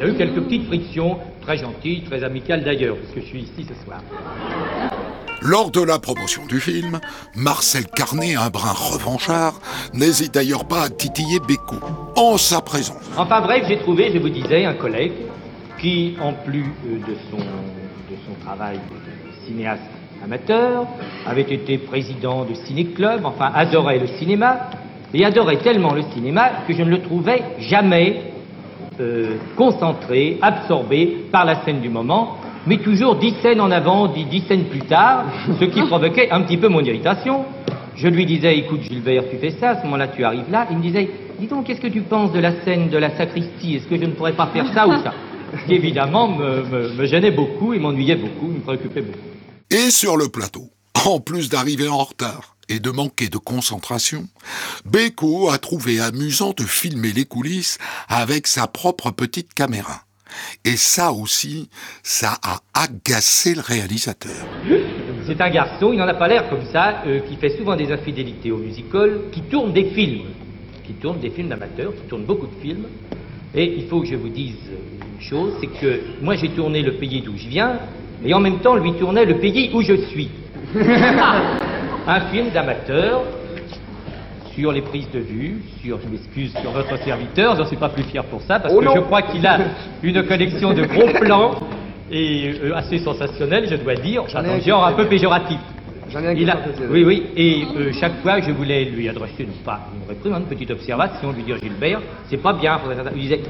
il 0.00 0.06
y 0.06 0.08
a 0.08 0.12
eu 0.12 0.16
quelques 0.16 0.40
petites 0.42 0.66
frictions, 0.66 1.18
très 1.42 1.56
gentilles, 1.56 2.02
très 2.04 2.22
amicales 2.24 2.62
d'ailleurs, 2.64 2.96
parce 2.96 3.14
que 3.14 3.20
je 3.20 3.26
suis 3.26 3.40
ici 3.40 3.66
ce 3.68 3.84
soir. 3.84 4.00
Lors 5.42 5.70
de 5.70 5.80
la 5.82 5.98
promotion 5.98 6.44
du 6.46 6.60
film, 6.60 7.00
Marcel 7.34 7.86
Carnet, 7.86 8.34
un 8.36 8.50
brin 8.50 8.72
revanchard, 8.72 9.54
n'hésite 9.94 10.34
d'ailleurs 10.34 10.66
pas 10.66 10.82
à 10.82 10.88
titiller 10.90 11.40
Beko 11.40 11.76
en 12.16 12.36
sa 12.36 12.60
présence. 12.60 13.02
Enfin 13.16 13.40
bref, 13.40 13.64
j'ai 13.66 13.78
trouvé, 13.78 14.10
je 14.12 14.18
vous 14.18 14.28
disais, 14.28 14.66
un 14.66 14.74
collègue 14.74 15.12
qui, 15.80 16.14
en 16.20 16.34
plus 16.34 16.66
euh, 16.86 16.98
de, 16.98 17.14
son, 17.30 17.38
de 17.38 18.16
son 18.26 18.34
travail 18.44 18.76
de 18.76 19.46
cinéaste 19.46 19.80
amateur, 20.24 20.86
avait 21.26 21.42
été 21.42 21.78
président 21.78 22.44
de 22.44 22.54
ciné-club, 22.54 23.22
enfin 23.24 23.50
adorait 23.54 23.98
le 23.98 24.06
cinéma, 24.06 24.70
et 25.12 25.24
adorait 25.24 25.56
tellement 25.58 25.92
le 25.94 26.02
cinéma 26.12 26.50
que 26.66 26.72
je 26.74 26.82
ne 26.82 26.90
le 26.90 27.00
trouvais 27.00 27.42
jamais 27.58 28.22
euh, 29.00 29.36
concentré, 29.56 30.38
absorbé 30.42 31.24
par 31.32 31.44
la 31.44 31.62
scène 31.64 31.80
du 31.80 31.88
moment, 31.88 32.36
mais 32.66 32.76
toujours 32.76 33.16
dix 33.16 33.34
scènes 33.42 33.60
en 33.60 33.70
avant, 33.70 34.08
dix, 34.08 34.24
dix 34.26 34.40
scènes 34.46 34.64
plus 34.64 34.80
tard, 34.80 35.24
ce 35.58 35.64
qui 35.64 35.80
provoquait 35.86 36.30
un 36.30 36.42
petit 36.42 36.56
peu 36.58 36.68
mon 36.68 36.80
irritation. 36.80 37.44
Je 37.96 38.08
lui 38.08 38.24
disais, 38.24 38.56
écoute 38.56 38.82
Gilbert, 38.82 39.24
tu 39.30 39.36
fais 39.36 39.50
ça, 39.50 39.70
à 39.70 39.76
ce 39.76 39.84
moment-là 39.84 40.08
tu 40.08 40.24
arrives 40.24 40.50
là. 40.50 40.66
Il 40.70 40.76
me 40.78 40.82
disait, 40.82 41.08
dis 41.38 41.46
donc, 41.46 41.64
qu'est-ce 41.66 41.80
que 41.80 41.88
tu 41.88 42.00
penses 42.02 42.32
de 42.32 42.40
la 42.40 42.52
scène 42.62 42.88
de 42.88 42.96
la 42.98 43.10
sacristie? 43.10 43.76
Est-ce 43.76 43.86
que 43.88 43.96
je 43.96 44.04
ne 44.04 44.12
pourrais 44.12 44.32
pas 44.32 44.46
faire 44.46 44.66
ça 44.72 44.86
ou 44.86 44.92
ça? 45.02 45.12
Ce 45.62 45.66
qui 45.66 45.74
évidemment 45.74 46.28
me, 46.28 46.62
me- 46.62 46.88
me 46.96 47.04
gênait 47.06 47.32
beaucoup 47.32 47.74
et 47.74 47.78
m'ennuyait 47.80 48.14
beaucoup, 48.14 48.46
me 48.52 48.60
préoccupait 48.60 49.00
beaucoup. 49.02 49.18
Et 49.72 49.92
sur 49.92 50.16
le 50.16 50.26
plateau, 50.28 50.68
en 51.06 51.20
plus 51.20 51.48
d'arriver 51.48 51.86
en 51.86 52.02
retard 52.02 52.56
et 52.68 52.80
de 52.80 52.90
manquer 52.90 53.28
de 53.28 53.38
concentration, 53.38 54.26
Beko 54.84 55.48
a 55.48 55.58
trouvé 55.58 56.00
amusant 56.00 56.52
de 56.56 56.64
filmer 56.64 57.12
les 57.12 57.24
coulisses 57.24 57.78
avec 58.08 58.48
sa 58.48 58.66
propre 58.66 59.12
petite 59.12 59.54
caméra. 59.54 60.02
Et 60.64 60.76
ça 60.76 61.12
aussi, 61.12 61.70
ça 62.02 62.36
a 62.42 62.58
agacé 62.74 63.54
le 63.54 63.60
réalisateur. 63.60 64.44
C'est 65.28 65.40
un 65.40 65.50
garçon, 65.50 65.92
il 65.92 66.00
n'en 66.00 66.08
a 66.08 66.14
pas 66.14 66.26
l'air 66.26 66.50
comme 66.50 66.66
ça, 66.72 67.04
euh, 67.06 67.20
qui 67.20 67.36
fait 67.36 67.56
souvent 67.56 67.76
des 67.76 67.92
infidélités 67.92 68.50
au 68.50 68.58
musical, 68.58 69.20
qui 69.30 69.42
tourne 69.42 69.72
des 69.72 69.90
films, 69.90 70.30
qui 70.84 70.94
tourne 70.94 71.20
des 71.20 71.30
films 71.30 71.48
d'amateurs, 71.48 71.94
qui 71.94 72.08
tourne 72.08 72.24
beaucoup 72.24 72.48
de 72.48 72.60
films. 72.60 72.86
Et 73.54 73.72
il 73.78 73.86
faut 73.86 74.00
que 74.00 74.08
je 74.08 74.16
vous 74.16 74.30
dise 74.30 74.56
une 75.14 75.24
chose, 75.24 75.54
c'est 75.60 75.80
que 75.80 76.00
moi 76.20 76.34
j'ai 76.34 76.48
tourné 76.48 76.82
le 76.82 76.94
pays 76.94 77.22
d'où 77.22 77.36
je 77.36 77.46
viens, 77.46 77.78
et 78.24 78.34
en 78.34 78.40
même 78.40 78.58
temps 78.58 78.74
lui 78.76 78.92
tournait 78.94 79.24
le 79.24 79.36
pays 79.38 79.70
où 79.74 79.82
je 79.82 79.94
suis. 79.94 80.28
un 82.06 82.20
film 82.32 82.50
d'amateur 82.50 83.22
sur 84.54 84.72
les 84.72 84.82
prises 84.82 85.10
de 85.12 85.20
vue, 85.20 85.62
sur, 85.82 85.98
je 86.00 86.08
m'excuse, 86.08 86.52
sur 86.60 86.72
notre 86.72 86.96
serviteur, 87.04 87.56
j'en 87.56 87.66
suis 87.66 87.76
pas 87.76 87.88
plus 87.88 88.02
fier 88.04 88.24
pour 88.24 88.42
ça, 88.42 88.58
parce 88.58 88.74
Oh 88.76 88.80
que 88.80 88.84
non. 88.84 88.94
je 88.96 89.00
crois 89.00 89.22
qu'il 89.22 89.46
a 89.46 89.58
une 90.02 90.22
collection 90.26 90.72
de 90.72 90.84
gros 90.84 91.08
plans 91.20 91.52
et 92.10 92.52
euh, 92.62 92.76
assez 92.76 92.98
sensationnel, 92.98 93.68
je 93.70 93.76
dois 93.76 93.94
dire, 93.94 94.24
J'en 94.28 94.40
un 94.40 94.58
genre 94.58 94.84
un 94.84 94.92
peu 94.92 95.06
péjoratif. 95.06 95.58
J'en 96.12 96.20
ai 96.20 96.28
un 96.28 96.34
qui 96.34 96.48
a- 96.50 96.56
oui, 96.90 97.04
oui, 97.04 97.26
et 97.36 97.64
euh, 97.76 97.92
chaque 97.92 98.20
fois 98.22 98.40
je 98.40 98.50
voulais 98.50 98.84
lui 98.86 99.08
adresser, 99.08 99.44
non 99.46 99.52
pas 99.64 99.80
une 99.94 100.08
réprimande, 100.08 100.42
une 100.42 100.48
petite 100.48 100.70
observation, 100.72 101.30
lui 101.32 101.42
dire 101.44 101.56
Gilbert, 101.62 102.00
c'est 102.28 102.36
pas 102.36 102.52
bien, 102.52 102.78
faudrait 102.78 102.96
faire 102.96 103.04
ça. 103.04 103.10
il 103.14 103.20
disait 103.22 103.40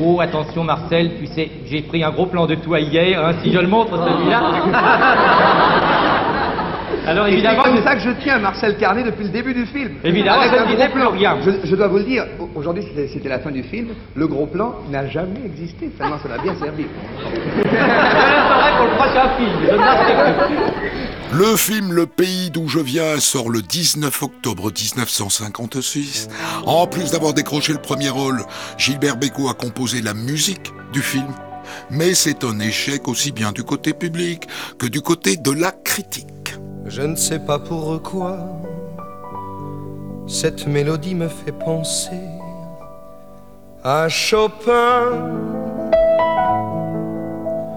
Oh 0.00 0.20
attention 0.20 0.62
Marcel, 0.64 1.12
tu 1.18 1.26
sais, 1.26 1.48
j'ai 1.66 1.82
pris 1.82 2.02
un 2.04 2.10
gros 2.10 2.26
plan 2.26 2.46
de 2.46 2.54
toi 2.56 2.78
hier, 2.80 3.24
hein, 3.24 3.32
si 3.42 3.52
je 3.52 3.58
le 3.58 3.66
montre 3.68 3.96
celui-là. 3.96 4.42
Alors 7.06 7.26
évidemment, 7.26 7.64
c'est 7.64 7.70
comme 7.74 7.82
ça 7.82 7.94
que 7.96 8.00
je 8.00 8.10
tiens 8.22 8.38
Marcel 8.38 8.76
Carnet 8.78 9.02
depuis 9.02 9.24
le 9.24 9.30
début 9.30 9.52
du 9.52 9.66
film. 9.66 9.90
Évidemment, 10.04 10.40
Avec 10.40 10.52
je 10.52 10.56
un 10.56 10.60
ne 10.70 10.74
gros 10.74 10.88
plan. 10.88 11.10
plus 11.10 11.18
rien. 11.18 11.36
Je, 11.44 11.50
je 11.68 11.76
dois 11.76 11.88
vous 11.88 11.98
le 11.98 12.04
dire, 12.04 12.24
au- 12.40 12.48
aujourd'hui 12.54 12.82
c'était- 12.94 13.28
la 13.28 13.40
fin 13.40 13.50
du 13.50 13.62
film, 13.62 13.88
le 14.14 14.26
gros 14.26 14.46
plan 14.46 14.76
n'a 14.90 15.06
jamais 15.08 15.40
existé, 15.44 15.88
tellement 15.98 16.16
ça 16.18 16.28
m'a 16.30 16.38
bien 16.38 16.54
servi. 16.54 16.86
Le 21.32 21.56
film 21.56 21.92
Le 21.92 22.06
pays 22.06 22.50
d'où 22.50 22.66
je 22.66 22.80
viens 22.80 23.20
sort 23.20 23.48
le 23.48 23.62
19 23.62 24.22
octobre 24.22 24.72
1956. 24.72 26.28
En 26.66 26.88
plus 26.88 27.12
d'avoir 27.12 27.32
décroché 27.32 27.72
le 27.72 27.78
premier 27.78 28.10
rôle, 28.10 28.44
Gilbert 28.76 29.16
Bécaud 29.16 29.48
a 29.48 29.54
composé 29.54 30.02
la 30.02 30.14
musique 30.14 30.72
du 30.92 31.00
film. 31.00 31.32
Mais 31.90 32.14
c'est 32.14 32.42
un 32.42 32.58
échec 32.58 33.06
aussi 33.06 33.30
bien 33.30 33.52
du 33.52 33.62
côté 33.62 33.92
public 33.92 34.48
que 34.78 34.86
du 34.86 35.00
côté 35.00 35.36
de 35.36 35.52
la 35.52 35.70
critique. 35.70 36.56
Je 36.86 37.02
ne 37.02 37.14
sais 37.14 37.38
pas 37.38 37.60
pourquoi 37.60 38.38
Cette 40.26 40.66
mélodie 40.66 41.14
me 41.14 41.28
fait 41.28 41.52
penser 41.52 42.20
à 43.84 44.08
Chopin. 44.08 45.30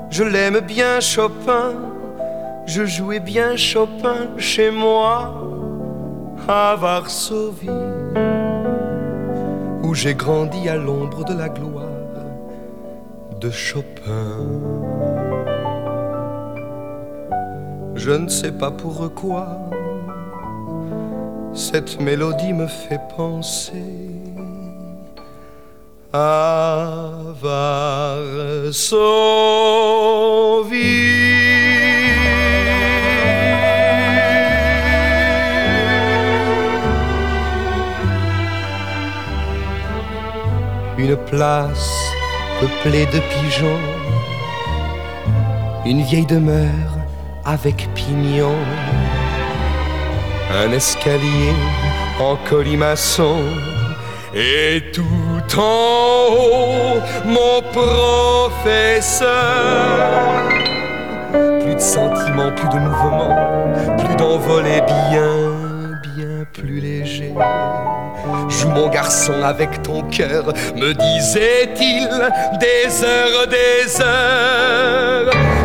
Je 0.10 0.24
l'aime 0.24 0.60
bien 0.62 1.00
Chopin, 1.00 1.74
je 2.66 2.86
jouais 2.86 3.20
bien 3.20 3.56
Chopin 3.56 4.30
chez 4.38 4.72
moi 4.72 5.44
à 6.48 6.76
Varsovie, 6.76 7.70
où 9.84 9.94
j'ai 9.94 10.16
grandi 10.16 10.70
à 10.70 10.76
l'ombre 10.76 11.26
de 11.26 11.34
la 11.34 11.50
gloire 11.50 11.84
de 13.40 13.50
Chopin. 13.50 14.38
Je 17.96 18.12
ne 18.12 18.30
sais 18.30 18.52
pas 18.52 18.72
pourquoi 18.72 19.48
cette 21.54 22.00
mélodie 22.00 22.54
me 22.54 22.68
fait 22.68 23.02
penser 23.16 24.07
à 26.14 27.10
Varsovie. 27.42 28.78
Une 40.98 41.16
place 41.16 41.94
peuplée 42.60 43.06
de 43.06 43.20
pigeons, 43.20 43.80
une 45.86 46.02
vieille 46.02 46.26
demeure 46.26 46.68
avec 47.46 47.88
pignons, 47.94 48.56
un 50.52 50.72
escalier 50.72 51.54
en 52.20 52.36
colimaçon 52.50 53.38
et 54.34 54.82
tout 54.92 55.27
en 55.58 56.28
haut 56.32 57.02
mon 57.26 57.62
professeur. 57.72 59.28
Plus 61.62 61.76
de 61.76 61.80
sentiments, 61.80 62.52
plus 62.56 62.70
de 62.70 62.80
mouvements, 62.80 63.36
plus 63.98 64.16
d'envolée 64.16 64.82
bien, 65.10 65.52
bien 66.16 66.46
plus 66.54 66.80
léger. 66.80 67.34
Joue 68.50 68.70
mon 68.70 68.88
garçon 68.90 69.44
avec 69.44 69.82
ton 69.84 70.04
cœur, 70.04 70.46
me 70.76 70.94
disait-il, 70.94 72.10
des 72.60 73.04
heures, 73.04 73.48
des 73.48 74.02
heures. 74.02 75.57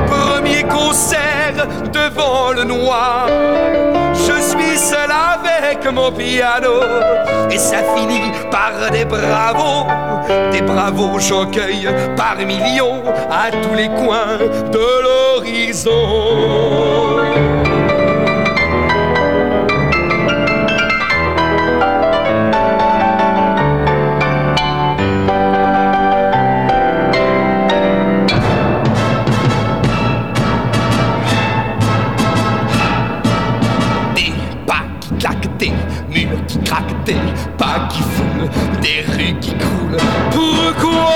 Premier 0.62 0.68
concert 0.68 1.66
devant 1.92 2.52
le 2.52 2.62
noir, 2.64 3.26
je 4.14 4.40
suis 4.40 4.78
seul 4.78 5.10
avec 5.10 5.84
mon 5.92 6.12
piano, 6.12 6.82
et 7.50 7.58
ça 7.58 7.78
finit 7.96 8.30
par 8.50 8.72
des 8.90 9.04
bravos, 9.04 9.86
des 10.52 10.62
bravos 10.62 11.18
j'en 11.18 11.46
cueille 11.46 11.88
par 12.16 12.36
millions 12.36 13.02
à 13.30 13.50
tous 13.50 13.74
les 13.74 13.88
coins 13.88 14.38
de 14.70 15.02
l'horizon. 15.02 17.31
Des 38.82 39.00
rues 39.12 39.38
qui 39.40 39.52
coulent. 39.52 39.96
Pourquoi 40.30 41.14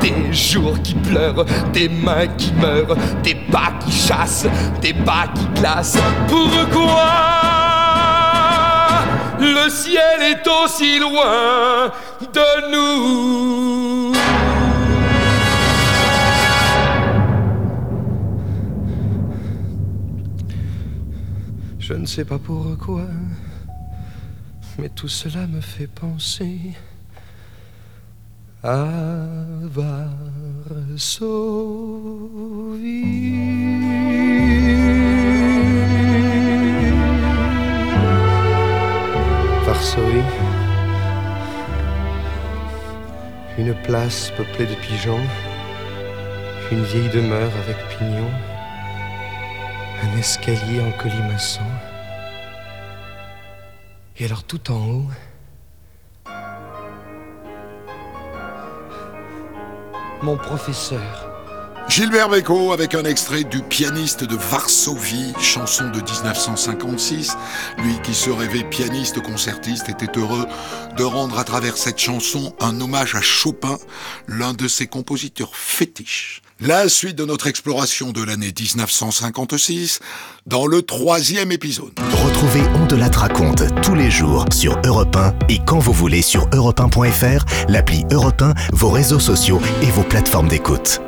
Des 0.00 0.32
jours 0.32 0.80
qui 0.82 0.94
pleurent, 0.94 1.44
des 1.72 1.88
mains 1.88 2.26
qui 2.38 2.52
meurent, 2.52 2.96
des 3.22 3.34
pas 3.34 3.72
qui 3.84 3.92
chassent, 3.92 4.46
des 4.80 4.92
pas 4.92 5.26
qui 5.34 5.46
glacent. 5.60 5.98
Pourquoi 6.28 7.08
le 9.40 9.68
ciel 9.70 10.22
est 10.22 10.46
aussi 10.46 11.00
loin 11.00 11.90
de 12.32 12.70
nous 12.70 13.81
Je 21.92 21.98
ne 21.98 22.06
sais 22.06 22.24
pas 22.24 22.38
pourquoi, 22.38 23.04
mais 24.78 24.88
tout 24.88 25.08
cela 25.08 25.46
me 25.46 25.60
fait 25.60 25.86
penser 25.86 26.58
à 28.64 28.88
Varsovie. 29.60 29.98
Varsovie. 39.66 40.22
Une 43.58 43.74
place 43.82 44.32
peuplée 44.34 44.64
de 44.64 44.74
pigeons, 44.76 45.20
une 46.70 46.84
vieille 46.84 47.10
demeure 47.10 47.52
avec 47.62 47.76
pignons 47.98 48.51
un 50.02 50.18
escalier 50.18 50.80
en 50.80 50.90
colimaçon. 50.92 51.60
Et 54.18 54.24
alors 54.24 54.44
tout 54.44 54.70
en 54.70 54.88
haut, 54.88 55.08
mon 60.22 60.36
professeur. 60.36 61.28
Gilbert 61.88 62.28
Bécaud 62.28 62.72
avec 62.72 62.94
un 62.94 63.04
extrait 63.04 63.44
du 63.44 63.60
pianiste 63.60 64.24
de 64.24 64.36
Varsovie, 64.36 65.34
chanson 65.40 65.90
de 65.90 66.00
1956. 66.00 67.36
Lui 67.78 68.00
qui 68.02 68.14
se 68.14 68.30
rêvait 68.30 68.64
pianiste 68.64 69.20
concertiste 69.20 69.88
était 69.88 70.18
heureux 70.18 70.46
de 70.96 71.04
rendre 71.04 71.38
à 71.38 71.44
travers 71.44 71.76
cette 71.76 71.98
chanson 71.98 72.54
un 72.60 72.80
hommage 72.80 73.14
à 73.14 73.20
Chopin, 73.20 73.78
l'un 74.28 74.54
de 74.54 74.68
ses 74.68 74.86
compositeurs 74.86 75.54
fétiches. 75.56 76.42
La 76.64 76.88
suite 76.88 77.16
de 77.16 77.24
notre 77.24 77.48
exploration 77.48 78.12
de 78.12 78.22
l'année 78.22 78.52
1956 78.56 79.98
dans 80.46 80.68
le 80.68 80.82
troisième 80.82 81.50
épisode. 81.50 81.92
Retrouvez 82.24 82.62
On 82.76 82.86
de 82.86 82.94
la 82.94 83.08
raconte 83.08 83.64
tous 83.82 83.96
les 83.96 84.12
jours 84.12 84.44
sur 84.52 84.80
Europe 84.84 85.16
1 85.16 85.34
et 85.48 85.58
quand 85.66 85.80
vous 85.80 85.92
voulez 85.92 86.22
sur 86.22 86.48
europe1.fr, 86.50 87.44
l'appli 87.68 88.04
Europe 88.12 88.42
1, 88.42 88.54
vos 88.74 88.90
réseaux 88.90 89.18
sociaux 89.18 89.60
et 89.82 89.90
vos 89.90 90.04
plateformes 90.04 90.46
d'écoute. 90.46 91.00